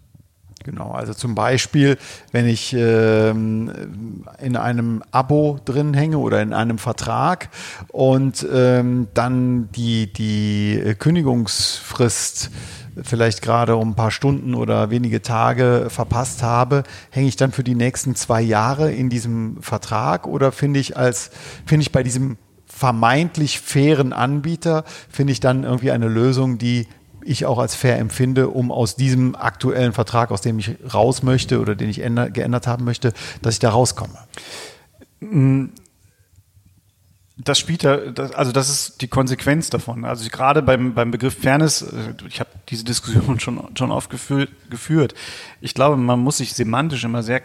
Genau, 0.62 0.92
also 0.92 1.12
zum 1.12 1.34
Beispiel, 1.34 1.98
wenn 2.30 2.46
ich 2.46 2.72
ähm, 2.72 4.24
in 4.40 4.56
einem 4.56 5.02
Abo 5.10 5.58
drin 5.64 5.92
hänge 5.92 6.18
oder 6.18 6.40
in 6.40 6.52
einem 6.52 6.78
Vertrag 6.78 7.48
und 7.88 8.46
ähm, 8.52 9.08
dann 9.14 9.70
die, 9.72 10.12
die 10.12 10.94
Kündigungsfrist 10.98 12.50
vielleicht 13.02 13.42
gerade 13.42 13.76
um 13.76 13.90
ein 13.90 13.94
paar 13.94 14.10
Stunden 14.10 14.54
oder 14.54 14.90
wenige 14.90 15.22
Tage 15.22 15.86
verpasst 15.88 16.42
habe, 16.42 16.84
hänge 17.10 17.28
ich 17.28 17.36
dann 17.36 17.52
für 17.52 17.64
die 17.64 17.74
nächsten 17.74 18.14
zwei 18.14 18.40
Jahre 18.40 18.92
in 18.92 19.08
diesem 19.08 19.62
Vertrag 19.62 20.26
oder 20.26 20.52
finde 20.52 20.80
ich 20.80 20.96
als, 20.96 21.30
finde 21.66 21.82
ich 21.82 21.92
bei 21.92 22.02
diesem 22.02 22.36
vermeintlich 22.66 23.60
fairen 23.60 24.12
Anbieter, 24.12 24.84
finde 25.10 25.32
ich 25.32 25.40
dann 25.40 25.64
irgendwie 25.64 25.90
eine 25.90 26.08
Lösung, 26.08 26.58
die 26.58 26.86
ich 27.22 27.44
auch 27.44 27.58
als 27.58 27.74
fair 27.74 27.98
empfinde, 27.98 28.48
um 28.48 28.70
aus 28.70 28.96
diesem 28.96 29.34
aktuellen 29.34 29.92
Vertrag, 29.92 30.30
aus 30.30 30.40
dem 30.40 30.58
ich 30.58 30.76
raus 30.94 31.22
möchte 31.22 31.60
oder 31.60 31.74
den 31.74 31.90
ich 31.90 32.00
änder, 32.00 32.30
geändert 32.30 32.66
haben 32.66 32.84
möchte, 32.84 33.12
dass 33.42 33.54
ich 33.54 33.60
da 33.60 33.70
rauskomme. 33.70 34.18
Das 37.40 37.58
spielt 37.58 37.84
ja, 37.84 37.98
also 38.34 38.50
das 38.50 38.68
ist 38.68 39.00
die 39.00 39.06
Konsequenz 39.06 39.70
davon. 39.70 40.04
Also 40.04 40.28
gerade 40.28 40.60
beim, 40.60 40.94
beim 40.94 41.12
Begriff 41.12 41.38
Fairness, 41.40 41.82
äh, 41.82 42.14
ich 42.26 42.40
habe 42.40 42.50
diese 42.68 42.84
Diskussion 42.84 43.38
schon, 43.40 43.76
schon 43.76 43.92
oft 43.92 44.10
geführt. 44.10 45.14
Ich 45.60 45.74
glaube, 45.74 45.96
man 45.96 46.18
muss 46.18 46.38
sich 46.38 46.54
semantisch 46.54 47.04
immer 47.04 47.22
sehr, 47.22 47.42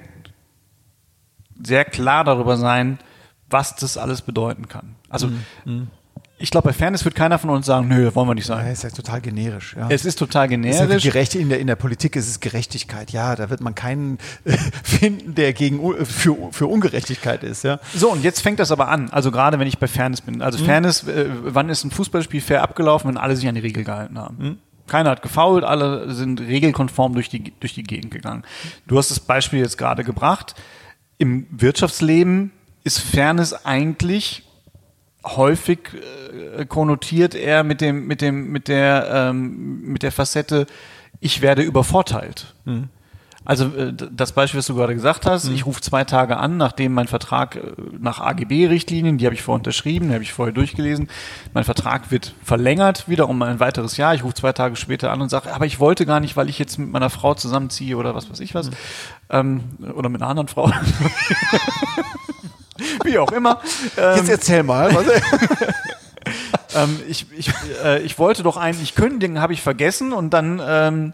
sehr 1.64 1.86
klar 1.86 2.24
darüber 2.24 2.58
sein, 2.58 2.98
was 3.50 3.76
das 3.76 3.98
alles 3.98 4.24
bedeuten 4.24 4.68
kann. 4.68 4.96
Also 5.10 5.30
mhm. 5.66 5.90
Ich 6.44 6.52
glaube, 6.52 6.68
bei 6.68 6.74
Fairness 6.74 7.06
wird 7.06 7.16
keiner 7.16 7.40
von 7.40 7.50
uns 7.52 7.66
sagen, 7.66 7.88
nö, 7.88 8.14
wollen 8.16 8.28
wir 8.28 8.36
nicht 8.36 8.48
sein. 8.48 8.66
Ja, 8.66 8.72
ist 8.74 8.84
ja 8.84 8.90
total 8.90 9.22
generisch. 9.22 9.78
Ja. 9.78 9.88
Es 9.90 10.04
ist 10.04 10.20
total 10.20 10.50
generisch. 10.50 10.78
Ist 10.78 11.06
ja 11.06 11.12
gerecht, 11.12 11.36
in, 11.36 11.48
der, 11.48 11.58
in 11.58 11.68
der 11.68 11.78
Politik 11.78 12.18
ist 12.18 12.28
es 12.28 12.42
Gerechtigkeit. 12.42 13.12
Ja, 13.12 13.38
da 13.38 13.50
wird 13.50 13.62
man 13.62 13.76
keinen 13.76 14.18
äh, 14.44 14.58
finden, 14.84 15.36
der 15.36 15.54
gegen, 15.54 15.80
für, 16.06 16.36
für 16.52 16.68
Ungerechtigkeit 16.68 17.44
ist. 17.44 17.64
Ja. 17.64 17.80
So, 17.96 18.12
und 18.12 18.26
jetzt 18.26 18.42
fängt 18.42 18.60
das 18.60 18.74
aber 18.74 18.90
an. 18.90 19.10
Also 19.12 19.32
gerade 19.32 19.58
wenn 19.58 19.68
ich 19.70 19.80
bei 19.80 19.88
Fairness 19.88 20.20
bin. 20.20 20.42
Also 20.42 20.60
mhm. 20.60 20.66
Fairness, 20.66 21.08
äh, 21.08 21.30
wann 21.46 21.70
ist 21.70 21.86
ein 21.86 21.92
Fußballspiel 21.92 22.42
fair 22.42 22.62
abgelaufen, 22.62 23.08
wenn 23.08 23.18
alle 23.18 23.38
sich 23.38 23.48
an 23.48 23.56
die 23.56 23.62
Regel 23.62 23.86
gehalten 23.86 24.20
haben? 24.20 24.38
Mhm. 24.38 24.58
Keiner 24.88 25.12
hat 25.12 25.22
gefault, 25.22 25.64
alle 25.64 26.14
sind 26.14 26.42
regelkonform 26.42 27.14
durch 27.14 27.30
die, 27.30 27.54
durch 27.62 27.74
die 27.74 27.84
Gegend 27.84 28.12
gegangen. 28.12 28.44
Du 28.86 28.98
hast 28.98 29.12
das 29.12 29.22
Beispiel 29.22 29.60
jetzt 29.60 29.78
gerade 29.78 30.04
gebracht. 30.04 30.56
Im 31.18 31.48
Wirtschaftsleben 31.52 32.52
ist 32.84 33.00
Fairness 33.00 33.54
eigentlich 33.66 34.44
häufig 35.24 35.80
äh, 36.58 36.66
konnotiert 36.66 37.36
er 37.36 37.64
mit 37.64 37.82
dem, 37.82 38.08
mit 38.08 38.22
dem, 38.22 38.52
mit 38.52 38.68
der, 38.68 39.10
ähm, 39.12 39.82
mit 39.82 40.04
der 40.04 40.12
Facette, 40.12 40.66
ich 41.20 41.42
werde 41.42 41.62
übervorteilt. 41.62 42.54
Mhm. 42.66 42.90
Also 43.46 43.66
äh, 43.76 43.94
das 43.94 44.32
Beispiel, 44.32 44.60
was 44.60 44.68
du 44.68 44.76
gerade 44.76 44.94
gesagt 44.94 45.26
hast, 45.26 45.50
mhm. 45.50 45.56
ich 45.56 45.66
rufe 45.66 45.82
zwei 45.82 46.04
Tage 46.04 46.38
an, 46.38 46.58
nachdem 46.58 46.94
mein 46.94 47.08
Vertrag 47.08 47.56
äh, 47.58 47.62
nach 48.00 48.20
AGB-Richtlinien, 48.22 49.18
die 49.18 49.26
habe 49.26 49.36
ich 49.36 49.42
vorher 49.42 49.60
unterschrieben, 49.60 50.08
die 50.08 50.14
habe 50.14 50.24
ich 50.24 50.34
vorher 50.34 50.54
durchgelesen, 50.54 51.10
mein 51.54 51.64
Vertrag 51.64 52.12
wird 52.12 52.34
verlängert, 52.44 53.10
wieder 53.10 53.28
um 53.28 53.42
ein 53.42 53.60
weiteres 53.60 53.98
Jahr. 53.98 54.16
Ich 54.16 54.24
rufe 54.24 54.36
zwei 54.36 54.54
Tage 54.54 54.76
später 54.76 55.12
an 55.12 55.22
und 55.22 55.30
sage, 55.30 55.54
aber 55.54 55.66
ich 55.66 55.80
wollte 55.80 56.06
gar 56.06 56.20
nicht, 56.20 56.38
weil 56.38 56.50
ich 56.50 56.58
jetzt 56.58 56.78
mit 56.78 56.90
meiner 56.90 57.10
Frau 57.10 57.34
zusammenziehe 57.34 57.98
oder 57.98 58.16
was 58.16 58.30
weiß 58.30 58.40
ich 58.40 58.56
was. 58.56 58.70
Mhm. 58.70 58.76
Ähm, 59.30 59.62
oder 59.94 60.10
mit 60.10 60.22
einer 60.22 60.30
anderen 60.30 60.48
Frau. 60.48 60.72
Wie 63.04 63.18
auch 63.18 63.32
immer. 63.32 63.60
Ähm, 63.98 64.18
Jetzt 64.18 64.30
erzähl 64.30 64.64
mal. 64.64 64.92
ähm, 66.76 67.00
ich, 67.08 67.26
ich, 67.38 67.52
äh, 67.84 68.02
ich 68.02 68.18
wollte 68.20 68.44
doch 68.44 68.58
eigentlich 68.58 68.96
kündigen, 68.96 69.40
habe 69.40 69.54
ich 69.54 69.62
vergessen 69.62 70.14
und 70.14 70.32
dann 70.32 70.62
ähm, 70.66 71.14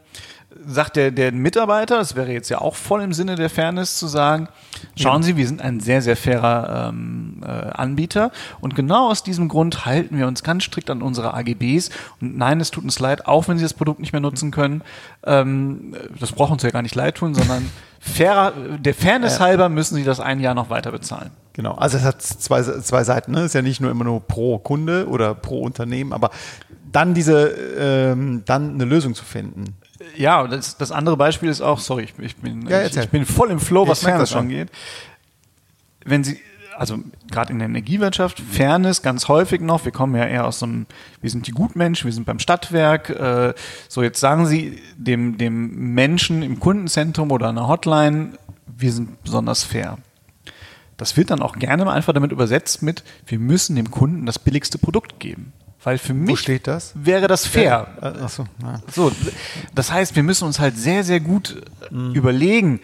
sagt 0.66 0.96
der, 0.96 1.12
der 1.12 1.32
Mitarbeiter, 1.32 1.98
das 1.98 2.16
wäre 2.16 2.32
jetzt 2.32 2.50
ja 2.50 2.60
auch 2.60 2.76
voll 2.76 3.02
im 3.02 3.14
Sinne 3.14 3.36
der 3.36 3.50
Fairness 3.50 3.98
zu 3.98 4.08
sagen, 4.08 4.48
schauen 4.96 5.24
Sie, 5.24 5.38
wir 5.38 5.48
sind 5.48 5.62
ein 5.62 5.80
sehr, 5.80 6.02
sehr 6.02 6.18
fairer 6.18 6.90
ähm, 6.90 7.42
äh, 7.44 7.48
Anbieter 7.48 8.32
und 8.60 8.76
genau 8.76 9.10
aus 9.10 9.24
diesem 9.24 9.48
Grund 9.48 9.86
halten 9.86 10.18
wir 10.18 10.28
uns 10.28 10.44
ganz 10.44 10.64
strikt 10.64 10.90
an 10.90 11.02
unsere 11.02 11.34
AGBs 11.34 11.90
und 12.22 12.38
nein, 12.38 12.60
es 12.60 12.72
tut 12.72 12.84
uns 12.84 13.00
leid, 13.00 13.28
auch 13.28 13.48
wenn 13.48 13.58
Sie 13.58 13.64
das 13.64 13.74
Produkt 13.74 14.00
nicht 14.00 14.12
mehr 14.12 14.22
nutzen 14.22 14.52
können, 14.52 14.84
ähm, 15.24 15.96
das 16.20 16.32
braucht 16.32 16.52
uns 16.52 16.64
ja 16.64 16.72
gar 16.72 16.82
nicht 16.82 16.96
leid 16.96 17.16
tun, 17.16 17.36
sondern 17.36 17.70
fairer, 18.00 18.54
der 18.80 18.94
Fairness 18.94 19.40
halber 19.40 19.70
müssen 19.70 19.96
Sie 19.96 20.04
das 20.04 20.20
ein 20.20 20.40
Jahr 20.40 20.56
noch 20.56 20.70
weiter 20.70 20.92
bezahlen. 20.92 21.32
Genau, 21.60 21.74
also 21.74 21.98
es 21.98 22.06
hat 22.06 22.22
zwei, 22.22 22.62
zwei 22.62 23.04
Seiten. 23.04 23.34
Ne? 23.34 23.40
Es 23.40 23.48
ist 23.48 23.54
ja 23.54 23.62
nicht 23.62 23.82
nur 23.82 23.92
immer 23.92 24.06
nur 24.06 24.22
pro 24.22 24.60
Kunde 24.60 25.10
oder 25.10 25.36
pro 25.36 25.60
Unternehmen, 25.60 26.14
aber 26.14 26.32
dann 26.90 27.14
diese, 27.14 27.50
ähm, 27.78 28.44
dann 28.46 28.76
eine 28.76 28.86
Lösung 28.86 29.14
zu 29.14 29.26
finden. 29.26 29.76
Ja, 30.16 30.48
das, 30.48 30.78
das 30.78 30.94
andere 30.94 31.18
Beispiel 31.18 31.50
ist 31.50 31.60
auch, 31.60 31.80
sorry, 31.80 32.04
ich, 32.04 32.14
ich 32.18 32.38
bin, 32.38 32.66
ja, 32.66 32.84
ich, 32.84 32.96
ich, 32.96 33.10
bin 33.10 33.26
voll 33.26 33.52
im 33.52 33.60
Flow, 33.60 33.86
was 33.90 34.04
Fairness 34.04 34.34
angeht. 34.38 34.70
Wenn 36.06 36.24
Sie, 36.24 36.40
also 36.78 37.00
gerade 37.30 37.52
in 37.52 37.60
der 37.60 37.68
Energiewirtschaft, 37.68 38.40
Fairness 38.40 39.02
ganz 39.02 39.28
häufig 39.28 39.60
noch, 39.60 39.84
wir 39.84 39.92
kommen 39.92 40.16
ja 40.16 40.28
eher 40.28 40.48
aus 40.48 40.60
so 40.60 40.66
einem, 40.66 40.86
wir 41.20 41.30
sind 41.30 41.46
die 41.46 41.52
Gutmenschen, 41.52 42.06
wir 42.06 42.14
sind 42.14 42.26
beim 42.26 42.40
Stadtwerk, 42.40 43.10
äh, 43.10 43.54
so 43.90 44.02
jetzt 44.02 44.22
sagen 44.22 44.46
Sie 44.46 44.82
dem, 44.96 45.38
dem 45.38 45.94
Menschen 45.94 46.42
im 46.42 46.62
Kundenzentrum 46.62 47.32
oder 47.32 47.50
einer 47.50 47.68
Hotline, 47.68 48.38
wir 48.66 48.94
sind 48.94 49.22
besonders 49.24 49.66
fair. 49.66 49.98
Das 51.00 51.16
wird 51.16 51.32
dann 51.32 51.42
auch 51.42 51.58
gerne 51.58 51.90
einfach 51.90 52.14
damit 52.14 52.34
übersetzt 52.34 52.84
mit, 52.84 53.04
wir 53.26 53.40
müssen 53.40 53.76
dem 53.78 53.90
Kunden 53.90 54.26
das 54.26 54.38
billigste 54.38 54.78
Produkt 54.78 55.20
geben. 55.20 55.54
Weil 55.82 55.98
für 55.98 56.14
mich 56.14 56.44
das? 56.64 56.92
wäre 56.94 57.30
das 57.30 57.48
fair. 57.48 57.88
Ja, 58.02 58.14
ach 58.22 58.30
so, 58.30 58.46
ja. 58.62 58.82
so, 58.92 59.12
das 59.74 59.94
heißt, 59.94 60.18
wir 60.18 60.24
müssen 60.24 60.44
uns 60.44 60.60
halt 60.60 60.78
sehr, 60.78 61.06
sehr 61.06 61.22
gut 61.22 61.62
mhm. 61.90 62.12
überlegen, 62.12 62.82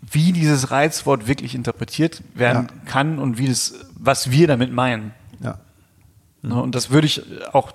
wie 0.00 0.32
dieses 0.32 0.70
Reizwort 0.70 1.28
wirklich 1.28 1.54
interpretiert 1.54 2.22
werden 2.34 2.68
ja. 2.70 2.90
kann 2.90 3.18
und 3.18 3.36
wie 3.36 3.48
das, 3.48 3.74
was 3.98 4.30
wir 4.30 4.46
damit 4.46 4.72
meinen. 4.72 5.12
Ja. 5.40 5.58
Mhm. 6.40 6.52
Und 6.52 6.74
das 6.74 6.88
würde 6.88 7.06
ich 7.06 7.22
auch 7.52 7.72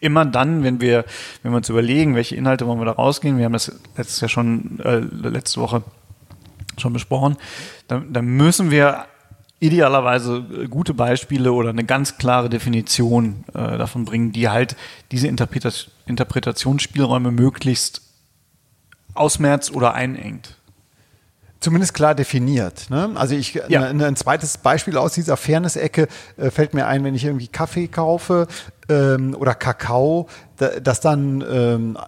immer 0.00 0.24
dann, 0.24 0.64
wenn 0.64 0.80
wir, 0.80 1.04
wenn 1.44 1.52
wir 1.52 1.58
uns 1.58 1.68
überlegen, 1.68 2.16
welche 2.16 2.34
Inhalte 2.34 2.66
wollen 2.66 2.80
wir 2.80 2.86
da 2.86 2.92
rausgehen. 2.92 3.38
Wir 3.38 3.44
haben 3.44 3.52
das 3.52 3.72
letztes 3.96 4.20
Jahr 4.20 4.28
schon, 4.28 4.80
äh, 4.80 4.98
letzte 4.98 5.60
Woche 5.60 5.84
schon 6.78 6.92
besprochen. 6.92 7.36
Da, 7.86 8.02
da 8.08 8.22
müssen 8.22 8.70
wir 8.70 9.06
idealerweise 9.60 10.42
gute 10.68 10.94
Beispiele 10.94 11.52
oder 11.52 11.70
eine 11.70 11.84
ganz 11.84 12.16
klare 12.16 12.48
Definition 12.48 13.44
äh, 13.54 13.78
davon 13.78 14.04
bringen, 14.04 14.32
die 14.32 14.48
halt 14.48 14.76
diese 15.10 15.26
Interpretation, 15.26 15.92
Interpretationsspielräume 16.06 17.32
möglichst 17.32 18.02
ausmerzt 19.14 19.74
oder 19.74 19.94
einengt. 19.94 20.57
Zumindest 21.60 21.92
klar 21.92 22.14
definiert. 22.14 22.88
Ne? 22.88 23.10
Also 23.16 23.34
ich 23.34 23.54
ja. 23.54 23.82
ein, 23.82 24.00
ein 24.00 24.14
zweites 24.14 24.58
Beispiel 24.58 24.96
aus 24.96 25.14
dieser 25.14 25.36
Fairness-Ecke 25.36 26.06
äh, 26.36 26.50
fällt 26.50 26.72
mir 26.72 26.86
ein, 26.86 27.02
wenn 27.02 27.16
ich 27.16 27.24
irgendwie 27.24 27.48
Kaffee 27.48 27.88
kaufe 27.88 28.46
ähm, 28.88 29.34
oder 29.34 29.54
Kakao, 29.54 30.28
da, 30.56 30.78
dass 30.78 31.00
dann 31.00 31.44
ähm, 31.50 31.98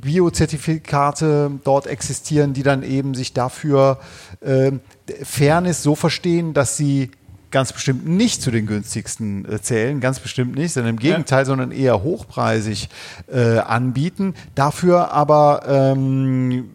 Biozertifikate 0.00 1.50
dort 1.64 1.88
existieren, 1.88 2.52
die 2.52 2.62
dann 2.62 2.84
eben 2.84 3.14
sich 3.14 3.32
dafür 3.32 3.98
ähm, 4.42 4.80
Fairness 5.24 5.82
so 5.82 5.96
verstehen, 5.96 6.54
dass 6.54 6.76
sie 6.76 7.10
ganz 7.50 7.72
bestimmt 7.72 8.08
nicht 8.08 8.42
zu 8.42 8.50
den 8.50 8.66
günstigsten 8.66 9.44
äh, 9.44 9.60
zählen, 9.60 10.00
ganz 10.00 10.20
bestimmt 10.20 10.54
nicht, 10.56 10.72
sondern 10.72 10.94
im 10.94 10.98
Gegenteil, 10.98 11.40
ja. 11.40 11.44
sondern 11.44 11.70
eher 11.70 12.02
hochpreisig 12.02 12.88
äh, 13.26 13.58
anbieten. 13.58 14.34
Dafür 14.54 15.12
aber 15.12 15.62
ähm, 15.68 16.68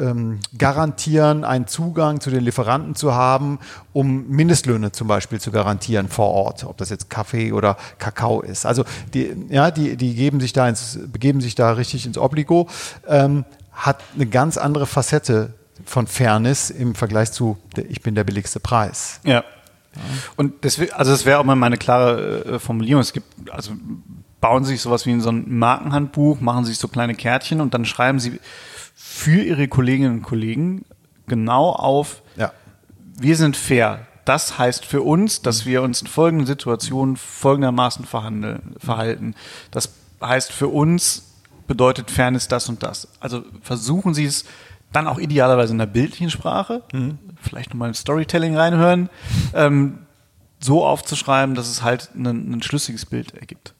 ähm, 0.00 0.40
garantieren, 0.56 1.44
einen 1.44 1.66
Zugang 1.66 2.20
zu 2.20 2.30
den 2.30 2.44
Lieferanten 2.44 2.94
zu 2.94 3.14
haben, 3.14 3.58
um 3.92 4.28
Mindestlöhne 4.28 4.92
zum 4.92 5.08
Beispiel 5.08 5.40
zu 5.40 5.50
garantieren 5.50 6.08
vor 6.08 6.30
Ort, 6.30 6.64
ob 6.64 6.76
das 6.76 6.90
jetzt 6.90 7.10
Kaffee 7.10 7.52
oder 7.52 7.76
Kakao 7.98 8.40
ist. 8.40 8.66
Also 8.66 8.84
die, 9.12 9.34
ja, 9.48 9.70
die, 9.70 9.96
die 9.96 10.14
geben 10.14 10.40
sich 10.40 10.52
da 10.52 10.68
ins, 10.68 10.98
begeben 11.06 11.40
sich 11.40 11.54
da 11.54 11.72
richtig 11.72 12.06
ins 12.06 12.18
Obligo, 12.18 12.68
ähm, 13.06 13.44
hat 13.72 14.00
eine 14.14 14.26
ganz 14.26 14.56
andere 14.56 14.86
Facette 14.86 15.54
von 15.84 16.06
Fairness 16.06 16.70
im 16.70 16.94
Vergleich 16.94 17.32
zu 17.32 17.58
ich 17.88 18.02
bin 18.02 18.14
der 18.14 18.24
billigste 18.24 18.60
Preis. 18.60 19.20
Ja. 19.24 19.44
Und 20.36 20.64
deswegen, 20.64 20.92
also 20.92 21.12
das 21.12 21.24
wäre 21.24 21.38
auch 21.38 21.44
mal 21.44 21.56
meine 21.56 21.76
klare 21.76 22.44
äh, 22.44 22.58
Formulierung. 22.58 23.00
Es 23.00 23.12
gibt, 23.12 23.50
also 23.50 23.72
bauen 24.40 24.64
Sie 24.64 24.72
sich 24.72 24.82
sowas 24.82 25.06
wie 25.06 25.10
in 25.10 25.20
so 25.20 25.30
ein 25.30 25.58
Markenhandbuch, 25.58 26.40
machen 26.40 26.64
sich 26.64 26.78
so 26.78 26.88
kleine 26.88 27.14
Kärtchen 27.14 27.60
und 27.60 27.74
dann 27.74 27.84
schreiben 27.84 28.18
Sie 28.18 28.40
für 29.06 29.42
ihre 29.42 29.68
Kolleginnen 29.68 30.14
und 30.14 30.22
Kollegen 30.22 30.86
genau 31.26 31.68
auf, 31.70 32.22
ja. 32.36 32.52
wir 33.18 33.36
sind 33.36 33.54
fair. 33.54 34.06
Das 34.24 34.58
heißt 34.58 34.86
für 34.86 35.02
uns, 35.02 35.42
dass 35.42 35.66
wir 35.66 35.82
uns 35.82 36.00
in 36.00 36.08
folgenden 36.08 36.46
Situationen 36.46 37.18
folgendermaßen 37.18 38.06
verhalten. 38.06 39.34
Das 39.70 39.92
heißt 40.22 40.52
für 40.52 40.68
uns 40.68 41.34
bedeutet 41.66 42.10
Fairness 42.10 42.48
das 42.48 42.70
und 42.70 42.82
das. 42.82 43.08
Also 43.20 43.44
versuchen 43.60 44.14
Sie 44.14 44.24
es 44.24 44.46
dann 44.90 45.06
auch 45.06 45.18
idealerweise 45.18 45.72
in 45.72 45.78
der 45.78 45.86
bildlichen 45.86 46.30
Sprache, 46.30 46.82
mhm. 46.92 47.18
vielleicht 47.42 47.70
nochmal 47.70 47.88
ein 47.88 47.94
Storytelling 47.94 48.56
reinhören, 48.56 49.10
ähm, 49.52 49.98
so 50.60 50.84
aufzuschreiben, 50.84 51.54
dass 51.54 51.68
es 51.68 51.82
halt 51.82 52.10
ein, 52.16 52.54
ein 52.54 52.62
schlüssiges 52.62 53.04
Bild 53.04 53.34
ergibt. 53.34 53.74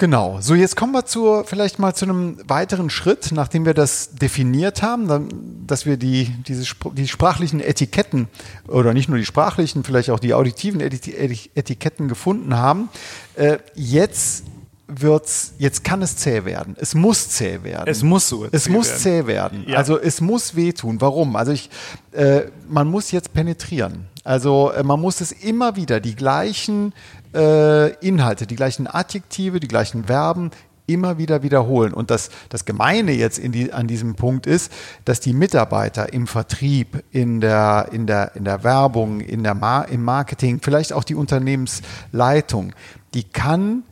Genau. 0.00 0.38
So, 0.40 0.54
jetzt 0.54 0.76
kommen 0.76 0.92
wir 0.92 1.04
zu, 1.04 1.42
vielleicht 1.44 1.78
mal 1.78 1.94
zu 1.94 2.06
einem 2.06 2.38
weiteren 2.48 2.88
Schritt, 2.88 3.32
nachdem 3.32 3.66
wir 3.66 3.74
das 3.74 4.14
definiert 4.14 4.80
haben, 4.80 5.66
dass 5.66 5.84
wir 5.84 5.98
die, 5.98 6.34
diese, 6.48 6.64
die 6.94 7.06
sprachlichen 7.06 7.60
Etiketten 7.60 8.28
oder 8.66 8.94
nicht 8.94 9.10
nur 9.10 9.18
die 9.18 9.26
sprachlichen, 9.26 9.84
vielleicht 9.84 10.08
auch 10.08 10.18
die 10.18 10.32
auditiven 10.32 10.80
Etiketten 10.80 12.08
gefunden 12.08 12.56
haben. 12.56 12.88
Äh, 13.34 13.58
jetzt 13.74 14.44
wird's, 14.86 15.52
jetzt 15.58 15.84
kann 15.84 16.00
es 16.00 16.16
zäh 16.16 16.46
werden. 16.46 16.76
Es 16.80 16.94
muss 16.94 17.28
zäh 17.28 17.62
werden. 17.62 17.84
Es 17.86 18.02
muss 18.02 18.26
so. 18.26 18.46
Es 18.50 18.70
muss 18.70 18.88
werden. 18.88 19.00
zäh 19.00 19.26
werden. 19.26 19.64
Ja. 19.68 19.76
Also 19.76 20.00
es 20.00 20.22
muss 20.22 20.56
wehtun. 20.56 21.02
Warum? 21.02 21.36
Also 21.36 21.52
ich, 21.52 21.68
äh, 22.12 22.44
man 22.70 22.88
muss 22.88 23.10
jetzt 23.10 23.34
penetrieren. 23.34 24.06
Also 24.24 24.70
äh, 24.70 24.82
man 24.82 25.00
muss 25.00 25.20
es 25.20 25.32
immer 25.32 25.76
wieder 25.76 26.00
die 26.00 26.14
gleichen 26.14 26.94
äh, 27.34 27.92
Inhalte, 28.06 28.46
die 28.46 28.56
gleichen 28.56 28.86
Adjektive, 28.86 29.60
die 29.60 29.68
gleichen 29.68 30.04
Verben 30.04 30.50
immer 30.86 31.18
wieder 31.18 31.42
wiederholen. 31.42 31.92
Und 31.94 32.10
das, 32.10 32.30
das 32.48 32.64
Gemeine 32.64 33.12
jetzt 33.12 33.40
die, 33.42 33.72
an 33.72 33.86
diesem 33.86 34.16
Punkt 34.16 34.46
ist, 34.46 34.72
dass 35.04 35.20
die 35.20 35.32
Mitarbeiter 35.32 36.12
im 36.12 36.26
Vertrieb, 36.26 37.04
in 37.10 37.40
der, 37.40 37.88
in 37.92 38.06
der, 38.06 38.34
in 38.34 38.44
der 38.44 38.64
Werbung, 38.64 39.20
in 39.20 39.42
der 39.42 39.54
Mar 39.54 39.88
im 39.88 40.04
Marketing, 40.04 40.60
vielleicht 40.62 40.92
auch 40.92 41.04
die 41.04 41.14
Unternehmensleitung, 41.14 42.72
die 43.14 43.24
kann 43.24 43.84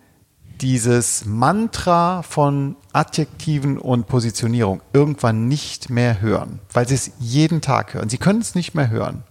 dieses 0.61 1.25
Mantra 1.25 2.23
von 2.23 2.75
Adjektiven 2.93 3.79
und 3.79 4.09
Positionierung 4.09 4.81
irgendwann 4.93 5.47
nicht 5.47 5.89
mehr 5.89 6.21
hören, 6.21 6.59
weil 6.73 6.89
sie 6.89 6.97
es 6.97 7.13
jeden 7.21 7.61
Tag 7.61 7.95
hören. 7.95 8.09
Sie 8.09 8.19
können 8.19 8.41
es 8.41 8.57
nicht 8.57 8.75
mehr 8.75 8.91
hören. 8.91 9.23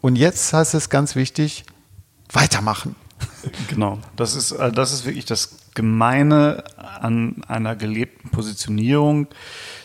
Und 0.00 0.16
jetzt 0.16 0.52
heißt 0.52 0.74
es 0.74 0.90
ganz 0.90 1.14
wichtig, 1.14 1.64
weitermachen. 2.32 2.96
Genau, 3.68 3.98
das 4.16 4.34
ist, 4.34 4.52
äh, 4.52 4.72
das 4.72 4.92
ist 4.92 5.04
wirklich 5.04 5.24
das 5.24 5.50
Gemeine 5.74 6.64
an 6.76 7.42
einer 7.48 7.76
gelebten 7.76 8.30
Positionierung. 8.30 9.26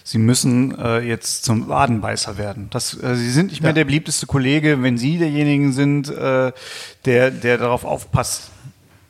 Sie 0.03 0.17
müssen 0.17 0.77
äh, 0.77 0.99
jetzt 0.99 1.43
zum 1.43 1.67
Wadenbeißer 1.67 2.37
werden. 2.37 2.67
Das, 2.69 2.93
äh, 3.01 3.15
Sie 3.15 3.29
sind 3.29 3.51
nicht 3.51 3.61
mehr 3.61 3.73
der 3.73 3.85
beliebteste 3.85 4.25
Kollege, 4.25 4.81
wenn 4.81 4.97
Sie 4.97 5.17
derjenigen 5.17 5.73
sind, 5.73 6.09
äh, 6.09 6.51
der, 7.05 7.31
der 7.31 7.57
darauf 7.57 7.83
aufpasst, 7.83 8.51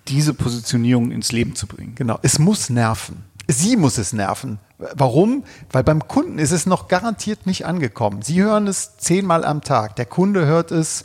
diese 0.07 0.33
Positionierung 0.33 1.11
ins 1.11 1.31
Leben 1.31 1.55
zu 1.55 1.67
bringen. 1.67 1.93
Genau, 1.95 2.17
es 2.21 2.39
muss 2.39 2.69
nerven. 2.69 3.25
Sie 3.47 3.77
muss 3.77 3.97
es 3.97 4.13
nerven. 4.13 4.59
Warum? 4.77 5.43
Weil 5.71 5.83
beim 5.83 6.07
Kunden 6.07 6.37
ist 6.37 6.51
es 6.51 6.65
noch 6.65 6.87
garantiert 6.87 7.45
nicht 7.45 7.65
angekommen. 7.65 8.21
Sie 8.21 8.41
hören 8.41 8.67
es 8.67 8.97
zehnmal 8.97 9.45
am 9.45 9.61
Tag. 9.61 9.95
Der 9.95 10.05
Kunde 10.05 10.45
hört 10.45 10.71
es 10.71 11.03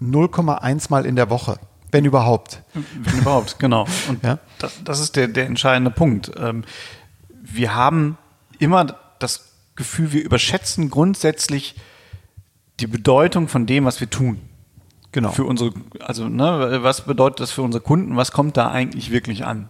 0,1 0.00 0.86
Mal 0.90 1.04
in 1.04 1.16
der 1.16 1.30
Woche. 1.30 1.58
Wenn 1.92 2.04
überhaupt. 2.06 2.62
Wenn 2.74 3.18
überhaupt, 3.20 3.58
genau. 3.58 3.86
Und 4.08 4.24
ja? 4.24 4.38
das, 4.58 4.82
das, 4.82 5.00
ist 5.00 5.14
der, 5.14 5.28
der 5.28 5.46
entscheidende 5.46 5.90
Punkt. 5.90 6.32
Ähm, 6.38 6.64
wir 7.30 7.74
haben 7.74 8.18
immer 8.58 8.96
das 9.18 9.52
Gefühl, 9.76 10.12
wir 10.12 10.24
überschätzen 10.24 10.90
grundsätzlich 10.90 11.76
die 12.80 12.86
Bedeutung 12.86 13.46
von 13.46 13.66
dem, 13.66 13.84
was 13.84 14.00
wir 14.00 14.08
tun. 14.08 14.40
Genau. 15.12 15.30
Für 15.30 15.44
unsere, 15.44 15.72
also, 16.00 16.28
ne, 16.28 16.78
was 16.82 17.02
bedeutet 17.02 17.40
das 17.40 17.52
für 17.52 17.62
unsere 17.62 17.84
Kunden? 17.84 18.16
Was 18.16 18.32
kommt 18.32 18.56
da 18.56 18.70
eigentlich 18.70 19.10
wirklich 19.10 19.44
an? 19.44 19.68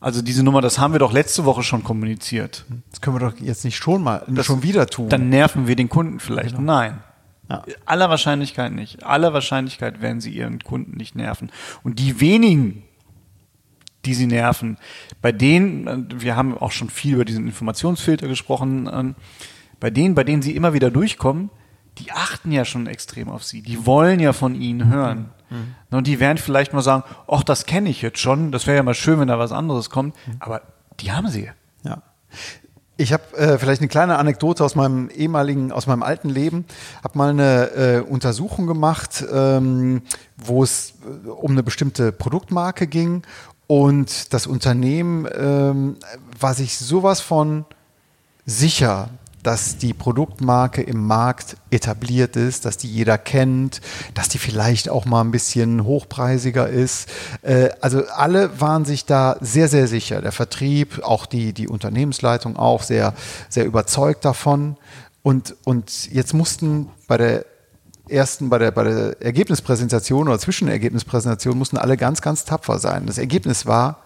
Also 0.00 0.22
diese 0.22 0.42
Nummer, 0.42 0.60
das 0.60 0.78
haben 0.78 0.92
wir 0.92 0.98
doch 0.98 1.12
letzte 1.12 1.44
Woche 1.44 1.62
schon 1.62 1.84
kommuniziert. 1.84 2.64
Das 2.90 3.00
können 3.00 3.20
wir 3.20 3.30
doch 3.30 3.38
jetzt 3.38 3.64
nicht 3.64 3.76
schon 3.76 4.02
mal, 4.02 4.24
das, 4.26 4.46
schon 4.46 4.62
wieder 4.62 4.86
tun. 4.86 5.08
Dann 5.10 5.28
nerven 5.28 5.68
wir 5.68 5.76
den 5.76 5.88
Kunden 5.88 6.18
vielleicht. 6.18 6.56
Genau. 6.56 6.72
Nein. 6.72 7.02
Ja. 7.50 7.64
Aller 7.84 8.08
Wahrscheinlichkeit 8.08 8.72
nicht. 8.72 9.02
Aller 9.02 9.32
Wahrscheinlichkeit 9.32 10.00
werden 10.00 10.20
sie 10.20 10.30
ihren 10.30 10.60
Kunden 10.60 10.96
nicht 10.96 11.16
nerven. 11.16 11.50
Und 11.82 11.98
die 11.98 12.20
wenigen, 12.20 12.84
die 14.04 14.14
sie 14.14 14.26
nerven, 14.26 14.78
bei 15.20 15.32
denen, 15.32 16.22
wir 16.22 16.36
haben 16.36 16.56
auch 16.56 16.70
schon 16.70 16.88
viel 16.90 17.14
über 17.14 17.24
diesen 17.24 17.46
Informationsfilter 17.46 18.28
gesprochen, 18.28 18.88
ähm, 18.92 19.14
bei 19.80 19.90
denen, 19.90 20.14
bei 20.14 20.22
denen 20.22 20.42
sie 20.42 20.54
immer 20.54 20.74
wieder 20.74 20.92
durchkommen, 20.92 21.50
die 21.98 22.12
achten 22.12 22.52
ja 22.52 22.64
schon 22.64 22.86
extrem 22.86 23.28
auf 23.28 23.42
sie. 23.42 23.62
Die 23.62 23.84
wollen 23.84 24.20
ja 24.20 24.32
von 24.32 24.54
ihnen 24.54 24.88
hören. 24.88 25.30
Mhm. 25.50 25.74
Und 25.90 26.06
die 26.06 26.20
werden 26.20 26.38
vielleicht 26.38 26.72
mal 26.72 26.82
sagen, 26.82 27.02
ach, 27.26 27.42
das 27.42 27.66
kenne 27.66 27.90
ich 27.90 28.00
jetzt 28.00 28.20
schon, 28.20 28.52
das 28.52 28.68
wäre 28.68 28.76
ja 28.76 28.82
mal 28.84 28.94
schön, 28.94 29.18
wenn 29.18 29.28
da 29.28 29.40
was 29.40 29.50
anderes 29.50 29.90
kommt. 29.90 30.14
Mhm. 30.26 30.36
Aber 30.38 30.62
die 31.00 31.10
haben 31.10 31.28
sie. 31.28 31.50
Ja. 31.82 32.02
Ich 33.00 33.14
habe 33.14 33.34
äh, 33.38 33.56
vielleicht 33.56 33.80
eine 33.80 33.88
kleine 33.88 34.18
Anekdote 34.18 34.62
aus 34.62 34.74
meinem 34.74 35.08
ehemaligen, 35.08 35.72
aus 35.72 35.86
meinem 35.86 36.02
alten 36.02 36.28
Leben. 36.28 36.66
Habe 37.02 37.16
mal 37.16 37.30
eine 37.30 37.70
äh, 37.70 38.00
Untersuchung 38.00 38.66
gemacht, 38.66 39.24
ähm, 39.32 40.02
wo 40.36 40.62
es 40.62 40.92
äh, 41.24 41.28
um 41.28 41.52
eine 41.52 41.62
bestimmte 41.62 42.12
Produktmarke 42.12 42.86
ging 42.86 43.22
und 43.66 44.34
das 44.34 44.46
Unternehmen 44.46 45.26
ähm, 45.34 45.96
war 46.38 46.52
sich 46.52 46.76
sowas 46.76 47.22
von 47.22 47.64
sicher, 48.44 49.08
dass 49.42 49.78
die 49.78 49.94
Produktmarke 49.94 50.82
im 50.82 51.06
Markt 51.06 51.56
etabliert 51.70 52.36
ist, 52.36 52.64
dass 52.64 52.76
die 52.76 52.88
jeder 52.88 53.18
kennt, 53.18 53.80
dass 54.14 54.28
die 54.28 54.38
vielleicht 54.38 54.88
auch 54.88 55.06
mal 55.06 55.22
ein 55.22 55.30
bisschen 55.30 55.84
hochpreisiger 55.84 56.68
ist. 56.68 57.08
Äh, 57.42 57.70
also 57.80 58.04
alle 58.08 58.60
waren 58.60 58.84
sich 58.84 59.06
da 59.06 59.36
sehr, 59.40 59.68
sehr 59.68 59.86
sicher. 59.86 60.20
Der 60.20 60.32
Vertrieb, 60.32 61.02
auch 61.02 61.26
die, 61.26 61.52
die 61.52 61.68
Unternehmensleitung 61.68 62.56
auch 62.56 62.82
sehr, 62.82 63.14
sehr 63.48 63.64
überzeugt 63.64 64.24
davon. 64.24 64.76
Und, 65.22 65.56
und 65.64 66.10
jetzt 66.12 66.34
mussten 66.34 66.88
bei 67.06 67.16
der 67.16 67.46
ersten, 68.08 68.50
bei 68.50 68.58
der, 68.58 68.70
bei 68.72 68.84
der 68.84 69.22
Ergebnispräsentation 69.22 70.28
oder 70.28 70.38
Zwischenergebnispräsentation 70.38 71.56
mussten 71.56 71.76
alle 71.78 71.96
ganz, 71.96 72.20
ganz 72.20 72.44
tapfer 72.44 72.78
sein. 72.78 73.06
Das 73.06 73.18
Ergebnis 73.18 73.66
war 73.66 74.02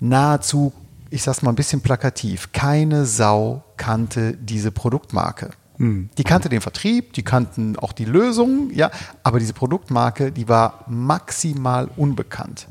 nahezu 0.00 0.72
ich 1.12 1.22
sag's 1.22 1.42
mal 1.42 1.52
ein 1.52 1.56
bisschen 1.56 1.82
plakativ, 1.82 2.52
keine 2.52 3.04
Sau 3.04 3.62
kannte 3.82 4.34
diese 4.34 4.70
Produktmarke. 4.70 5.50
Hm. 5.78 6.08
Die 6.16 6.22
kannte 6.22 6.48
den 6.48 6.60
Vertrieb, 6.60 7.14
die 7.14 7.24
kannten 7.24 7.76
auch 7.76 7.92
die 7.92 8.04
Lösung, 8.04 8.70
ja, 8.72 8.92
aber 9.24 9.40
diese 9.40 9.54
Produktmarke, 9.54 10.30
die 10.30 10.48
war 10.48 10.84
maximal 10.86 11.88
unbekannt. 11.96 12.68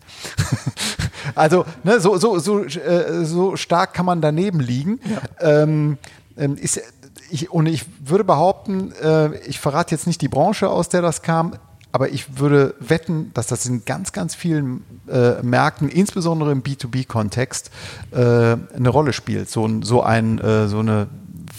also 1.36 1.66
ne, 1.84 2.00
so, 2.00 2.16
so, 2.16 2.40
so, 2.40 2.64
äh, 2.64 3.26
so 3.26 3.58
stark 3.58 3.94
kann 3.94 4.06
man 4.06 4.22
daneben 4.22 4.62
liegen. 4.62 5.02
Ja. 5.04 5.64
Ähm, 5.64 5.98
ähm 6.38 6.56
ist, 6.56 6.82
ich, 7.30 7.52
und 7.52 7.66
ich 7.66 7.84
würde 8.00 8.24
behaupten, 8.24 8.94
äh, 9.04 9.36
ich 9.40 9.60
verrate 9.60 9.94
jetzt 9.94 10.08
nicht 10.08 10.22
die 10.22 10.30
Branche, 10.30 10.70
aus 10.70 10.88
der 10.88 11.02
das 11.02 11.22
kam, 11.24 11.58
aber 11.92 12.10
ich 12.10 12.38
würde 12.40 12.76
wetten, 12.80 13.32
dass 13.34 13.48
das 13.48 13.66
in 13.66 13.86
ganz, 13.86 14.14
ganz 14.14 14.36
vielen 14.36 14.84
äh, 15.08 15.42
Märkten, 15.42 15.90
insbesondere 15.90 16.52
im 16.52 16.64
B2B-Kontext, 16.64 17.72
äh, 18.12 18.18
eine 18.18 18.90
Rolle 18.90 19.14
spielt. 19.14 19.50
So, 19.50 19.70
so, 19.82 20.02
ein, 20.02 20.40
äh, 20.40 20.68
so 20.68 20.80
eine 20.80 21.08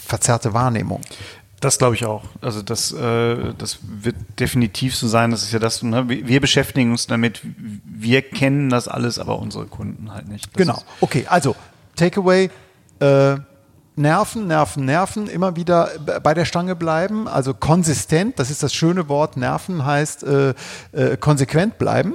verzerrte 0.06 0.54
Wahrnehmung. 0.54 1.02
Das 1.60 1.78
glaube 1.78 1.94
ich 1.94 2.04
auch. 2.06 2.24
Also 2.40 2.60
das, 2.60 2.92
äh, 2.92 3.54
das 3.56 3.78
wird 3.82 4.16
definitiv 4.40 4.96
so 4.96 5.06
sein. 5.06 5.30
Das 5.30 5.44
ist 5.44 5.52
ja 5.52 5.60
das, 5.60 5.82
ne? 5.82 6.08
wir 6.08 6.40
beschäftigen 6.40 6.90
uns 6.90 7.06
damit, 7.06 7.40
wir 7.44 8.22
kennen 8.22 8.68
das 8.68 8.88
alles, 8.88 9.20
aber 9.20 9.38
unsere 9.38 9.66
Kunden 9.66 10.12
halt 10.12 10.28
nicht. 10.28 10.46
Das 10.46 10.54
genau. 10.54 10.82
Okay, 11.00 11.26
also 11.28 11.54
Takeaway, 11.94 12.50
äh, 12.98 13.36
Nerven, 13.94 14.46
Nerven, 14.46 14.84
Nerven, 14.84 15.26
immer 15.26 15.56
wieder 15.56 15.90
bei 16.22 16.32
der 16.34 16.44
Stange 16.44 16.74
bleiben, 16.74 17.28
also 17.28 17.52
konsistent, 17.52 18.38
das 18.38 18.50
ist 18.50 18.62
das 18.62 18.72
schöne 18.72 19.08
Wort, 19.08 19.36
Nerven 19.36 19.84
heißt 19.84 20.24
äh, 20.24 20.54
äh, 20.92 21.16
konsequent 21.18 21.78
bleiben. 21.78 22.14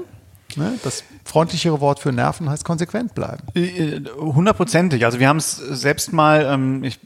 Ne? 0.56 0.80
Das 0.84 1.04
freundlichere 1.24 1.80
Wort 1.80 2.00
für 2.00 2.12
Nerven 2.12 2.50
heißt 2.50 2.66
konsequent 2.66 3.14
bleiben. 3.14 3.44
Äh, 3.54 4.02
hundertprozentig. 4.18 5.06
Also 5.06 5.20
wir 5.20 5.28
haben 5.28 5.38
es 5.38 5.56
selbst 5.56 6.14
mal, 6.14 6.46
ähm, 6.46 6.84
ich 6.84 7.00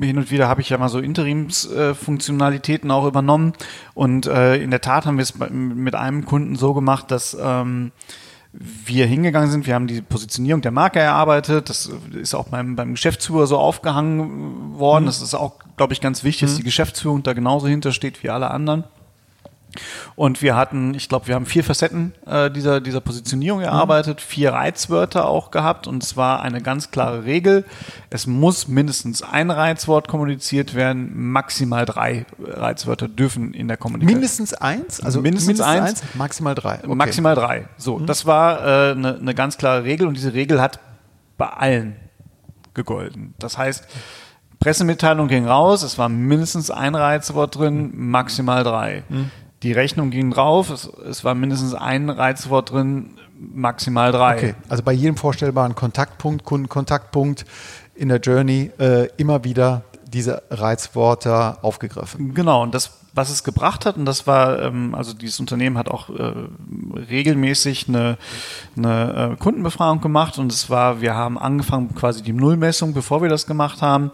hin 0.00 0.18
und 0.18 0.30
wieder 0.30 0.48
habe 0.48 0.60
ich 0.60 0.68
ja 0.68 0.78
mal 0.78 0.88
so 0.88 0.98
Interimsfunktionalitäten 0.98 2.90
äh, 2.90 2.92
auch 2.92 3.06
übernommen 3.06 3.52
und 3.94 4.26
äh, 4.26 4.56
in 4.56 4.70
der 4.70 4.80
Tat 4.80 5.06
haben 5.06 5.16
wir 5.16 5.22
es 5.22 5.34
mit 5.38 5.94
einem 5.94 6.24
Kunden 6.24 6.56
so 6.56 6.74
gemacht, 6.74 7.10
dass 7.10 7.36
ähm, 7.40 7.92
wir 8.52 9.06
hingegangen 9.06 9.50
sind, 9.50 9.66
wir 9.66 9.74
haben 9.74 9.86
die 9.86 10.02
Positionierung 10.02 10.60
der 10.60 10.72
Marke 10.72 11.00
erarbeitet, 11.00 11.70
das 11.70 11.90
ist 12.12 12.34
auch 12.34 12.48
beim, 12.48 12.76
beim 12.76 12.92
Geschäftsführer 12.92 13.46
so 13.46 13.58
aufgehangen 13.58 14.78
worden, 14.78 15.04
mhm. 15.04 15.06
das 15.06 15.22
ist 15.22 15.34
auch, 15.34 15.54
glaube 15.76 15.94
ich, 15.94 16.00
ganz 16.00 16.22
wichtig, 16.22 16.42
dass 16.42 16.52
mhm. 16.52 16.58
die 16.58 16.64
Geschäftsführung 16.64 17.22
da 17.22 17.32
genauso 17.32 17.66
hintersteht 17.66 18.22
wie 18.22 18.30
alle 18.30 18.50
anderen. 18.50 18.84
Und 20.16 20.42
wir 20.42 20.56
hatten, 20.56 20.94
ich 20.94 21.08
glaube, 21.08 21.28
wir 21.28 21.34
haben 21.34 21.46
vier 21.46 21.64
Facetten 21.64 22.12
äh, 22.26 22.50
dieser, 22.50 22.80
dieser 22.80 23.00
Positionierung 23.00 23.60
mhm. 23.60 23.66
erarbeitet, 23.66 24.18
mhm. 24.18 24.22
vier 24.22 24.52
Reizwörter 24.52 25.26
auch 25.26 25.50
gehabt 25.50 25.86
und 25.86 26.02
zwar 26.04 26.42
eine 26.42 26.60
ganz 26.60 26.90
klare 26.90 27.24
Regel. 27.24 27.64
Es 28.10 28.26
muss 28.26 28.68
mindestens 28.68 29.22
ein 29.22 29.50
Reizwort 29.50 30.08
kommuniziert 30.08 30.74
werden, 30.74 31.30
maximal 31.32 31.84
drei 31.86 32.26
Reizwörter 32.38 33.08
dürfen 33.08 33.54
in 33.54 33.68
der 33.68 33.76
Kommunikation. 33.76 34.20
Mindestens 34.20 34.54
eins? 34.54 35.00
Also 35.00 35.20
mindestens, 35.20 35.58
mindestens 35.58 35.66
eins, 35.66 36.02
eins, 36.02 36.14
maximal 36.14 36.54
drei. 36.54 36.78
Okay. 36.78 36.94
Maximal 36.94 37.34
drei. 37.34 37.68
So, 37.78 37.98
mhm. 37.98 38.06
das 38.06 38.26
war 38.26 38.60
eine 38.60 38.90
äh, 38.90 38.94
ne, 38.94 39.18
ne 39.20 39.34
ganz 39.34 39.56
klare 39.56 39.84
Regel 39.84 40.06
und 40.06 40.14
diese 40.14 40.34
Regel 40.34 40.60
hat 40.60 40.80
bei 41.38 41.48
allen 41.48 41.96
gegolten. 42.74 43.34
Das 43.38 43.58
heißt, 43.58 43.86
Pressemitteilung 44.62 45.26
ging 45.26 45.46
raus, 45.46 45.82
es 45.82 45.98
war 45.98 46.08
mindestens 46.08 46.70
ein 46.70 46.94
Reizwort 46.94 47.58
drin, 47.58 47.90
maximal 47.94 48.62
drei. 48.62 49.02
Mhm. 49.08 49.30
Die 49.62 49.72
Rechnung 49.72 50.10
ging 50.10 50.30
drauf, 50.30 50.70
es, 50.70 50.90
es 51.08 51.24
war 51.24 51.34
mindestens 51.34 51.74
ein 51.74 52.10
Reizwort 52.10 52.72
drin, 52.72 53.10
maximal 53.38 54.12
drei. 54.12 54.36
Okay, 54.36 54.54
also 54.68 54.82
bei 54.82 54.92
jedem 54.92 55.16
vorstellbaren 55.16 55.74
Kontaktpunkt, 55.74 56.44
Kundenkontaktpunkt 56.44 57.44
in 57.94 58.08
der 58.08 58.18
Journey 58.18 58.70
äh, 58.78 59.08
immer 59.16 59.44
wieder 59.44 59.82
diese 60.12 60.42
Reizworte 60.50 61.62
aufgegriffen. 61.62 62.34
Genau, 62.34 62.62
und 62.62 62.74
das, 62.74 62.98
was 63.14 63.30
es 63.30 63.44
gebracht 63.44 63.86
hat, 63.86 63.96
und 63.96 64.04
das 64.04 64.26
war, 64.26 64.60
ähm, 64.60 64.94
also 64.94 65.14
dieses 65.14 65.40
Unternehmen 65.40 65.78
hat 65.78 65.88
auch 65.88 66.10
äh, 66.10 66.32
regelmäßig 67.10 67.88
eine, 67.88 68.18
eine 68.76 69.32
äh, 69.32 69.36
Kundenbefragung 69.42 70.00
gemacht 70.00 70.38
und 70.38 70.52
es 70.52 70.70
war, 70.70 71.00
wir 71.00 71.14
haben 71.14 71.38
angefangen 71.38 71.94
quasi 71.94 72.22
die 72.22 72.32
Nullmessung, 72.32 72.92
bevor 72.94 73.22
wir 73.22 73.28
das 73.28 73.46
gemacht 73.46 73.80
haben, 73.80 74.10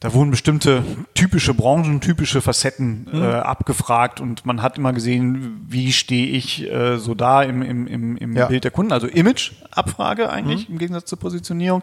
da 0.00 0.14
wurden 0.14 0.30
bestimmte 0.30 0.84
typische 1.14 1.54
Branchen, 1.54 2.00
typische 2.00 2.40
Facetten 2.40 3.08
mhm. 3.10 3.22
äh, 3.22 3.26
abgefragt 3.26 4.20
und 4.20 4.46
man 4.46 4.62
hat 4.62 4.78
immer 4.78 4.92
gesehen, 4.92 5.66
wie 5.68 5.92
stehe 5.92 6.28
ich 6.28 6.70
äh, 6.70 6.98
so 6.98 7.14
da 7.14 7.42
im, 7.42 7.62
im, 7.62 7.86
im, 7.88 8.16
im 8.16 8.36
ja. 8.36 8.46
Bild 8.46 8.62
der 8.62 8.70
Kunden. 8.70 8.92
Also 8.92 9.08
Image-Abfrage 9.08 10.30
eigentlich 10.30 10.68
mhm. 10.68 10.74
im 10.74 10.78
Gegensatz 10.78 11.06
zur 11.06 11.18
Positionierung. 11.18 11.82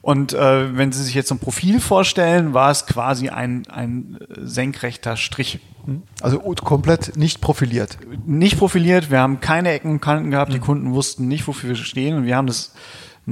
Und 0.00 0.32
äh, 0.32 0.74
wenn 0.74 0.92
Sie 0.92 1.02
sich 1.02 1.14
jetzt 1.14 1.28
so 1.28 1.34
ein 1.34 1.38
Profil 1.38 1.80
vorstellen, 1.80 2.54
war 2.54 2.70
es 2.70 2.86
quasi 2.86 3.28
ein, 3.28 3.66
ein 3.68 4.18
senkrechter 4.38 5.18
Strich. 5.18 5.60
Mhm. 5.84 6.02
Also 6.22 6.38
komplett 6.38 7.18
nicht 7.18 7.42
profiliert. 7.42 7.98
Nicht 8.24 8.58
profiliert, 8.58 9.10
wir 9.10 9.18
haben 9.20 9.40
keine 9.40 9.70
Ecken 9.72 9.90
und 9.90 10.00
Kanten 10.00 10.30
gehabt, 10.30 10.54
die 10.54 10.58
mhm. 10.58 10.62
Kunden 10.62 10.92
wussten 10.92 11.28
nicht, 11.28 11.46
wofür 11.46 11.68
wir 11.70 11.76
stehen 11.76 12.16
und 12.16 12.24
wir 12.24 12.36
haben 12.36 12.46
das 12.46 12.72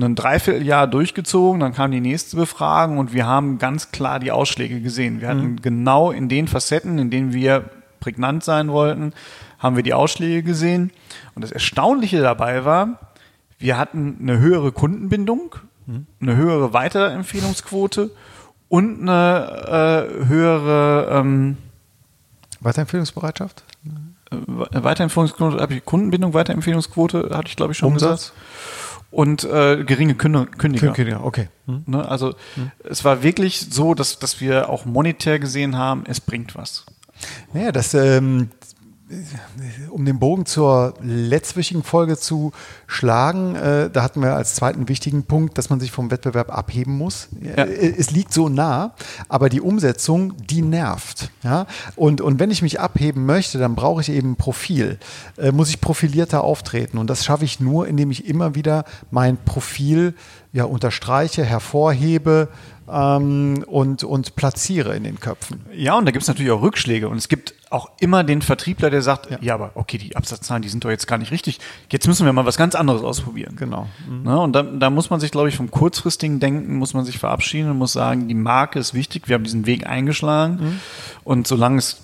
ein 0.06 0.14
Dreivierteljahr 0.14 0.86
durchgezogen, 0.86 1.60
dann 1.60 1.74
kam 1.74 1.90
die 1.90 2.00
nächste 2.00 2.36
Befragung 2.36 2.98
und 2.98 3.12
wir 3.12 3.26
haben 3.26 3.58
ganz 3.58 3.90
klar 3.90 4.20
die 4.20 4.32
Ausschläge 4.32 4.80
gesehen. 4.80 5.20
Wir 5.20 5.28
hatten 5.28 5.52
mhm. 5.52 5.62
genau 5.62 6.10
in 6.10 6.28
den 6.28 6.48
Facetten, 6.48 6.98
in 6.98 7.10
denen 7.10 7.32
wir 7.32 7.64
prägnant 8.00 8.44
sein 8.44 8.68
wollten, 8.70 9.12
haben 9.58 9.76
wir 9.76 9.82
die 9.82 9.94
Ausschläge 9.94 10.42
gesehen. 10.42 10.92
Und 11.34 11.42
das 11.42 11.52
Erstaunliche 11.52 12.20
dabei 12.20 12.64
war, 12.64 13.12
wir 13.58 13.76
hatten 13.76 14.18
eine 14.20 14.38
höhere 14.38 14.72
Kundenbindung, 14.72 15.56
mhm. 15.86 16.06
eine 16.20 16.36
höhere 16.36 16.72
Weiterempfehlungsquote 16.72 18.10
und 18.68 19.00
eine 19.02 20.08
äh, 20.20 20.26
höhere 20.26 21.18
ähm, 21.18 21.56
Weiterempfehlungsbereitschaft? 22.60 23.64
Weiterempfehlungsquote, 24.30 25.80
Kundenbindung, 25.80 26.34
Weiterempfehlungsquote 26.34 27.30
hatte 27.32 27.48
ich 27.48 27.56
glaube 27.56 27.72
ich 27.72 27.78
schon 27.78 27.92
Umsatz? 27.92 28.32
gesagt 28.32 28.48
und 29.10 29.44
äh, 29.44 29.84
geringe 29.84 30.14
Kündiger. 30.14 30.92
Kündiger, 30.92 31.24
okay. 31.24 31.48
Hm. 31.66 31.84
Ne, 31.86 32.06
also 32.06 32.34
hm. 32.54 32.70
es 32.84 33.04
war 33.04 33.22
wirklich 33.22 33.60
so, 33.70 33.94
dass, 33.94 34.18
dass 34.18 34.40
wir 34.40 34.68
auch 34.68 34.84
monetär 34.84 35.38
gesehen 35.38 35.76
haben, 35.76 36.04
es 36.06 36.20
bringt 36.20 36.54
was. 36.54 36.84
Naja, 37.52 37.72
das, 37.72 37.94
ähm, 37.94 38.50
um 39.90 40.04
den 40.04 40.18
Bogen 40.18 40.44
zur 40.44 40.94
letztwöchigen 41.02 41.82
Folge 41.82 42.18
zu 42.18 42.52
schlagen, 42.86 43.54
äh, 43.54 43.88
da 43.90 44.02
hatten 44.02 44.20
wir 44.20 44.34
als 44.34 44.54
zweiten 44.54 44.88
wichtigen 44.88 45.24
Punkt, 45.24 45.56
dass 45.56 45.70
man 45.70 45.80
sich 45.80 45.90
vom 45.90 46.10
Wettbewerb 46.10 46.56
abheben 46.56 46.96
muss. 46.96 47.28
Ja. 47.40 47.64
Äh, 47.64 47.94
es 47.96 48.10
liegt 48.10 48.32
so 48.32 48.48
nah, 48.48 48.94
aber 49.28 49.48
die 49.48 49.60
Umsetzung, 49.60 50.34
die 50.50 50.62
nervt. 50.62 51.30
Ja? 51.42 51.66
Und, 51.96 52.20
und 52.20 52.38
wenn 52.38 52.50
ich 52.50 52.60
mich 52.60 52.80
abheben 52.80 53.24
möchte, 53.24 53.58
dann 53.58 53.74
brauche 53.74 54.02
ich 54.02 54.10
eben 54.10 54.32
ein 54.32 54.36
Profil. 54.36 54.98
Äh, 55.38 55.52
muss 55.52 55.70
ich 55.70 55.80
profilierter 55.80 56.44
auftreten. 56.44 56.98
Und 56.98 57.08
das 57.08 57.24
schaffe 57.24 57.44
ich 57.44 57.60
nur, 57.60 57.86
indem 57.88 58.10
ich 58.10 58.26
immer 58.26 58.54
wieder 58.54 58.84
mein 59.10 59.38
Profil 59.38 60.14
ja, 60.52 60.64
unterstreiche, 60.64 61.44
hervorhebe, 61.44 62.48
ähm, 62.90 63.64
und, 63.66 64.04
und 64.04 64.36
platziere 64.36 64.96
in 64.96 65.04
den 65.04 65.20
Köpfen. 65.20 65.60
Ja, 65.74 65.96
und 65.96 66.06
da 66.06 66.10
gibt 66.10 66.22
es 66.22 66.28
natürlich 66.28 66.50
auch 66.50 66.62
Rückschläge. 66.62 67.08
Und 67.08 67.18
es 67.18 67.28
gibt 67.28 67.54
auch 67.70 67.90
immer 68.00 68.24
den 68.24 68.42
Vertriebler, 68.42 68.90
der 68.90 69.02
sagt, 69.02 69.30
ja. 69.30 69.38
ja. 69.40 69.54
aber 69.54 69.72
okay, 69.74 69.98
die 69.98 70.16
Absatzzahlen, 70.16 70.62
die 70.62 70.68
sind 70.68 70.84
doch 70.84 70.90
jetzt 70.90 71.06
gar 71.06 71.18
nicht 71.18 71.30
richtig. 71.30 71.60
Jetzt 71.90 72.06
müssen 72.06 72.24
wir 72.24 72.32
mal 72.32 72.46
was 72.46 72.56
ganz 72.56 72.74
anderes 72.74 73.02
ausprobieren. 73.02 73.56
Genau. 73.56 73.88
Mhm. 74.08 74.22
Ne? 74.22 74.40
Und 74.40 74.52
da, 74.54 74.62
da 74.62 74.90
muss 74.90 75.10
man 75.10 75.20
sich, 75.20 75.30
glaube 75.30 75.48
ich, 75.48 75.56
vom 75.56 75.70
kurzfristigen 75.70 76.40
Denken 76.40 76.76
muss 76.76 76.94
man 76.94 77.04
sich 77.04 77.18
verabschieden 77.18 77.70
und 77.70 77.78
muss 77.78 77.92
sagen, 77.92 78.28
die 78.28 78.34
Marke 78.34 78.78
ist 78.78 78.94
wichtig. 78.94 79.28
Wir 79.28 79.34
haben 79.34 79.44
diesen 79.44 79.66
Weg 79.66 79.86
eingeschlagen. 79.86 80.58
Mhm. 80.60 80.80
Und 81.24 81.46
solange 81.46 81.78
es 81.78 82.02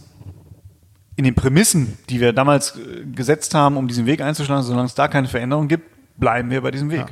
in 1.16 1.24
den 1.24 1.34
Prämissen, 1.34 1.96
die 2.10 2.20
wir 2.20 2.32
damals 2.32 2.76
äh, 2.76 3.04
gesetzt 3.06 3.54
haben, 3.54 3.76
um 3.76 3.88
diesen 3.88 4.04
Weg 4.04 4.20
einzuschlagen, 4.20 4.64
solange 4.64 4.86
es 4.86 4.94
da 4.94 5.08
keine 5.08 5.28
Veränderung 5.28 5.68
gibt, 5.68 5.88
bleiben 6.18 6.50
wir 6.50 6.60
bei 6.60 6.70
diesem 6.70 6.90
Weg. 6.90 7.00
Ja. 7.00 7.06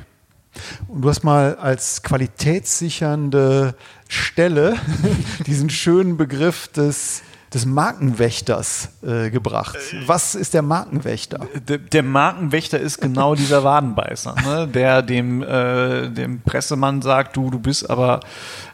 Und 0.87 1.01
du 1.01 1.09
hast 1.09 1.23
mal 1.23 1.55
als 1.55 2.03
qualitätssichernde 2.03 3.75
Stelle 4.07 4.75
diesen 5.47 5.69
schönen 5.69 6.17
Begriff 6.17 6.67
des 6.69 7.23
des 7.53 7.65
Markenwächters 7.65 8.89
äh, 9.03 9.29
gebracht. 9.29 9.77
Was 10.07 10.33
ist 10.33 10.53
der 10.53 10.63
Markenwächter? 10.63 11.47
Der, 11.67 11.77
der 11.77 12.03
Markenwächter 12.03 12.79
ist 12.79 12.99
genau 12.99 13.35
dieser 13.43 13.63
Wadenbeißer, 13.63 14.35
ne? 14.43 14.67
der 14.67 15.01
dem, 15.01 15.43
äh, 15.43 16.09
dem 16.09 16.41
Pressemann 16.41 17.01
sagt, 17.01 17.35
du, 17.35 17.51
du 17.51 17.59
bist 17.59 17.89
aber, 17.89 18.21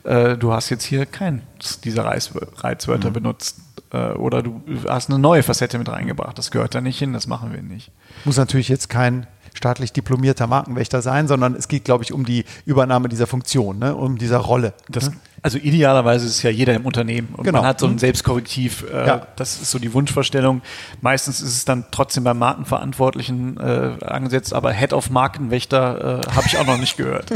äh, 0.03 0.37
du 0.37 0.53
hast 0.53 0.69
jetzt 0.69 0.85
hier 0.85 1.05
kein 1.05 1.41
dieser 1.83 2.05
Reizwörter 2.05 3.09
mhm. 3.09 3.13
benutzt 3.13 3.57
äh, 3.91 4.11
oder 4.11 4.41
du 4.41 4.61
hast 4.87 5.09
eine 5.09 5.19
neue 5.19 5.43
Facette 5.43 5.77
mit 5.77 5.89
reingebracht. 5.89 6.37
Das 6.37 6.51
gehört 6.51 6.73
da 6.73 6.81
nicht 6.81 6.99
hin, 6.99 7.11
das 7.11 7.27
machen 7.27 7.51
wir 7.51 7.61
nicht. 7.61 7.91
Muss 8.23 8.37
natürlich 8.37 8.69
jetzt 8.69 8.89
kein 8.89 9.27
staatlich 9.53 9.93
diplomierter 9.93 10.47
Markenwächter 10.47 11.01
sein, 11.01 11.27
sondern 11.27 11.55
es 11.55 11.67
geht, 11.67 11.85
glaube 11.85 12.03
ich, 12.03 12.13
um 12.13 12.25
die 12.25 12.45
Übernahme 12.65 13.09
dieser 13.09 13.27
Funktion, 13.27 13.79
ne? 13.79 13.95
um 13.95 14.17
dieser 14.17 14.37
Rolle. 14.37 14.73
Das, 14.89 15.11
also 15.41 15.57
idealerweise 15.57 16.25
ist 16.25 16.41
ja 16.43 16.49
jeder 16.49 16.73
im 16.73 16.85
Unternehmen 16.85 17.29
und 17.35 17.43
genau. 17.43 17.59
man 17.59 17.67
hat 17.67 17.79
so 17.79 17.85
ein 17.85 17.93
mhm. 17.93 17.99
Selbstkorrektiv. 17.99 18.85
Äh, 18.91 19.07
ja. 19.07 19.27
Das 19.35 19.61
ist 19.61 19.71
so 19.71 19.79
die 19.79 19.93
Wunschvorstellung. 19.93 20.61
Meistens 21.01 21.41
ist 21.41 21.55
es 21.55 21.65
dann 21.65 21.85
trotzdem 21.91 22.23
beim 22.23 22.39
Markenverantwortlichen 22.39 23.57
äh, 23.57 23.97
angesetzt, 24.03 24.53
aber 24.53 24.71
Head 24.71 24.93
of 24.93 25.09
Markenwächter 25.09 26.21
äh, 26.25 26.31
habe 26.31 26.47
ich 26.47 26.57
auch 26.57 26.65
noch 26.65 26.77
nicht 26.77 26.97
gehört. 26.97 27.31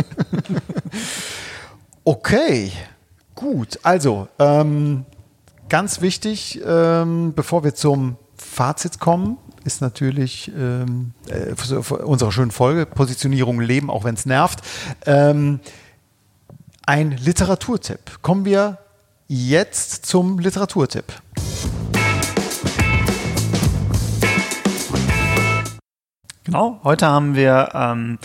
okay, 2.04 2.72
gut. 3.36 3.80
Also 3.84 4.28
ähm, 4.40 5.06
ganz 5.70 6.02
wichtig, 6.02 6.62
ähm, 6.66 7.34
bevor 7.36 7.64
wir 7.64 7.74
zum 7.76 8.18
Fazit 8.36 9.00
kommen, 9.00 9.38
ist 9.66 9.82
natürlich 9.82 10.52
ähm, 10.58 11.14
äh, 11.28 11.54
unserer 12.04 12.32
schönen 12.32 12.52
Folge, 12.52 12.86
Positionierung 12.86 13.60
leben, 13.62 13.90
auch 13.90 14.04
wenn 14.04 14.16
es 14.16 14.26
nervt. 14.26 14.60
Ähm, 15.06 15.60
ein 16.86 17.12
Literaturtipp. 17.12 18.22
Kommen 18.22 18.46
wir 18.46 18.78
jetzt 19.28 20.06
zum 20.06 20.40
Literaturtipp. 20.40 21.06
Genau, 26.44 26.82
heute 26.84 27.08
haben 27.08 27.36
wir 27.36 27.70
ähm, 27.74 28.20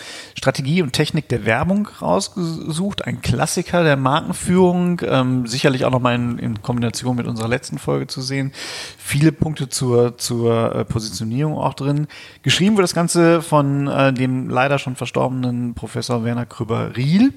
Strategie 0.48 0.80
und 0.80 0.94
Technik 0.94 1.28
der 1.28 1.44
Werbung 1.44 1.88
rausgesucht, 2.00 3.04
ein 3.04 3.20
Klassiker 3.20 3.84
der 3.84 3.98
Markenführung, 3.98 5.02
ähm, 5.04 5.46
sicherlich 5.46 5.84
auch 5.84 5.90
nochmal 5.90 6.14
in, 6.14 6.38
in 6.38 6.62
Kombination 6.62 7.16
mit 7.16 7.26
unserer 7.26 7.48
letzten 7.48 7.76
Folge 7.76 8.06
zu 8.06 8.22
sehen. 8.22 8.52
Viele 8.96 9.30
Punkte 9.30 9.68
zur, 9.68 10.16
zur 10.16 10.74
äh, 10.74 10.84
Positionierung 10.86 11.58
auch 11.58 11.74
drin. 11.74 12.06
Geschrieben 12.42 12.78
wird 12.78 12.84
das 12.84 12.94
Ganze 12.94 13.42
von 13.42 13.88
äh, 13.88 14.10
dem 14.14 14.48
leider 14.48 14.78
schon 14.78 14.96
verstorbenen 14.96 15.74
Professor 15.74 16.24
Werner 16.24 16.46
Krüber-Riel 16.46 17.34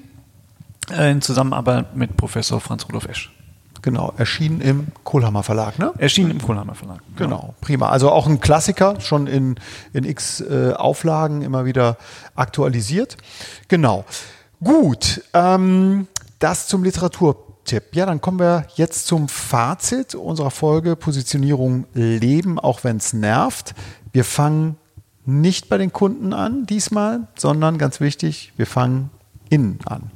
äh, 0.90 1.12
in 1.12 1.20
Zusammenarbeit 1.20 1.94
mit 1.94 2.16
Professor 2.16 2.62
Franz 2.62 2.86
Rudolf 2.86 3.08
Esch. 3.08 3.30
Genau, 3.82 4.14
erschienen 4.16 4.60
im 4.60 4.86
Kohlhammer 5.02 5.42
Verlag, 5.42 5.78
ne? 5.80 5.92
Erschienen 5.98 6.30
im 6.30 6.40
Kohlhammer 6.40 6.76
Verlag. 6.76 7.00
Genau. 7.16 7.36
genau, 7.36 7.54
prima. 7.60 7.88
Also 7.88 8.10
auch 8.10 8.28
ein 8.28 8.38
Klassiker, 8.38 9.00
schon 9.00 9.26
in, 9.26 9.56
in 9.92 10.04
x 10.04 10.40
äh, 10.40 10.72
Auflagen 10.74 11.42
immer 11.42 11.64
wieder 11.64 11.98
aktualisiert. 12.36 13.16
Genau. 13.66 14.04
Gut, 14.62 15.22
ähm, 15.34 16.06
das 16.38 16.68
zum 16.68 16.84
Literaturtipp. 16.84 17.96
Ja, 17.96 18.06
dann 18.06 18.20
kommen 18.20 18.38
wir 18.38 18.66
jetzt 18.76 19.08
zum 19.08 19.28
Fazit 19.28 20.14
unserer 20.14 20.52
Folge 20.52 20.94
Positionierung 20.94 21.86
Leben, 21.92 22.60
auch 22.60 22.84
wenn 22.84 22.98
es 22.98 23.12
nervt. 23.12 23.74
Wir 24.12 24.24
fangen 24.24 24.76
nicht 25.24 25.68
bei 25.68 25.78
den 25.78 25.92
Kunden 25.92 26.32
an 26.32 26.66
diesmal, 26.66 27.26
sondern 27.36 27.78
ganz 27.78 28.00
wichtig, 28.00 28.52
wir 28.56 28.66
fangen 28.66 29.10
innen 29.50 29.80
an. 29.86 30.10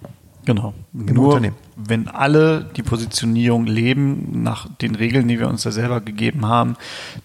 Genau. 0.47 0.75
Im 0.95 1.07
Nur 1.07 1.27
Unternehmen. 1.27 1.57
wenn 1.75 2.09
alle 2.09 2.65
die 2.77 2.83
Positionierung 2.85 3.67
leben 3.67 4.43
nach 4.43 4.69
den 4.79 4.95
Regeln, 4.95 5.27
die 5.29 5.41
wir 5.41 5.49
uns 5.49 5.65
da 5.65 5.73
selber 5.73 6.01
gegeben 6.01 6.47
haben, 6.47 6.77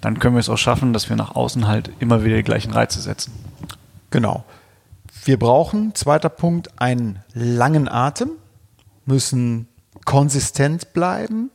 dann 0.01 0.19
können 0.19 0.36
wir 0.36 0.39
es 0.39 0.49
auch 0.49 0.57
schaffen, 0.57 0.91
dass 0.91 1.07
wir 1.07 1.15
nach 1.15 1.36
außen 1.36 1.67
halt 1.67 1.91
immer 1.99 2.25
wieder 2.25 2.36
die 2.36 2.43
gleichen 2.43 2.71
Reize 2.73 2.99
setzen. 2.99 3.31
Genau. 4.10 4.43
Wir 5.23 5.38
brauchen, 5.38 5.93
zweiter 5.93 6.29
Punkt, 6.29 6.81
einen 6.81 7.19
langen 7.34 7.88
Atem, 7.88 8.31
müssen 9.05 9.67
konsistent 10.03 10.93
bleiben 10.93 11.51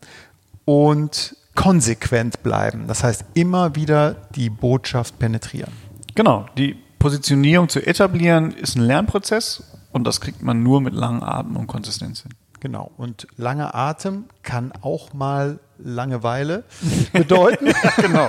und 0.64 1.37
konsequent 1.57 2.44
bleiben. 2.44 2.87
Das 2.87 3.02
heißt, 3.02 3.24
immer 3.35 3.74
wieder 3.74 4.14
die 4.37 4.50
Botschaft 4.50 5.18
penetrieren. 5.18 5.72
Genau. 6.14 6.46
Die 6.57 6.76
Positionierung 7.00 7.68
zu 7.68 7.85
etablieren 7.85 8.52
ist 8.52 8.76
ein 8.76 8.83
Lernprozess 8.83 9.64
und 9.96 10.04
das 10.04 10.20
kriegt 10.20 10.42
man 10.42 10.62
nur 10.62 10.82
mit 10.82 10.92
langen 10.92 11.22
Atem 11.22 11.56
und 11.56 11.66
Konsistenz 11.66 12.20
hin. 12.20 12.32
Genau. 12.61 12.90
Und 12.98 13.26
langer 13.38 13.74
Atem 13.74 14.26
kann 14.42 14.72
auch 14.82 15.14
mal 15.14 15.59
Langeweile 15.78 16.64
bedeuten. 17.12 17.72
genau. 17.96 18.28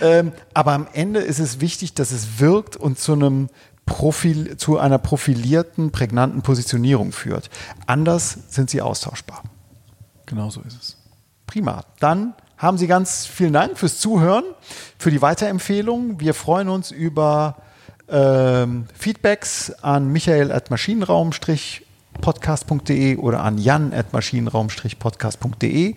ähm, 0.00 0.32
aber 0.54 0.72
am 0.72 0.86
Ende 0.92 1.18
ist 1.18 1.40
es 1.40 1.60
wichtig, 1.60 1.94
dass 1.94 2.12
es 2.12 2.38
wirkt 2.38 2.76
und 2.76 2.98
zu 2.98 3.12
einem 3.12 3.48
Profil, 3.86 4.56
zu 4.56 4.78
einer 4.78 4.98
profilierten, 4.98 5.90
prägnanten 5.90 6.42
Positionierung 6.42 7.10
führt. 7.10 7.50
Anders 7.86 8.38
sind 8.48 8.70
sie 8.70 8.80
austauschbar. 8.80 9.42
Genau 10.26 10.48
so 10.50 10.60
ist 10.60 10.80
es. 10.80 10.96
Prima. 11.48 11.84
Dann 11.98 12.34
haben 12.56 12.78
Sie 12.78 12.86
ganz 12.86 13.26
vielen 13.26 13.52
Dank 13.52 13.76
fürs 13.76 13.98
Zuhören, 13.98 14.44
für 14.96 15.10
die 15.10 15.20
Weiterempfehlung. 15.20 16.20
Wir 16.20 16.34
freuen 16.34 16.68
uns 16.68 16.92
über 16.92 17.56
ähm, 18.12 18.84
Feedbacks 18.94 19.72
an 19.82 20.12
michael 20.12 20.52
at 20.52 20.70
maschinenraum-podcast.de 20.70 23.16
oder 23.16 23.42
an 23.42 23.58
jan 23.58 23.92
at 23.92 24.12
maschinenraum-podcast.de. 24.12 25.96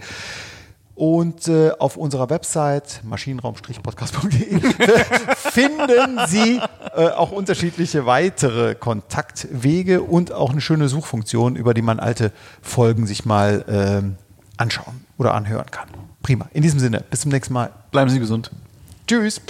Und 0.95 1.47
äh, 1.49 1.71
auf 1.77 1.97
unserer 1.97 2.29
Website 2.29 3.01
maschinenraum-podcast.de 3.03 4.61
finden 5.35 6.19
Sie 6.27 6.61
äh, 6.95 7.09
auch 7.09 7.31
unterschiedliche 7.31 8.05
weitere 8.05 8.75
Kontaktwege 8.75 10.01
und 10.01 10.31
auch 10.31 10.51
eine 10.51 10.61
schöne 10.61 10.87
Suchfunktion, 10.87 11.57
über 11.57 11.73
die 11.73 11.81
man 11.81 11.99
alte 11.99 12.31
Folgen 12.61 13.07
sich 13.07 13.25
mal 13.25 13.65
äh, 13.67 14.03
anschauen 14.55 15.05
oder 15.17 15.33
anhören 15.33 15.69
kann. 15.69 15.89
Prima. 16.23 16.47
In 16.53 16.61
diesem 16.61 16.79
Sinne, 16.79 17.03
bis 17.09 17.19
zum 17.21 17.31
nächsten 17.31 17.53
Mal. 17.53 17.71
Bleiben 17.91 18.09
Sie 18.09 18.19
gesund. 18.19 18.51
Tschüss. 19.05 19.41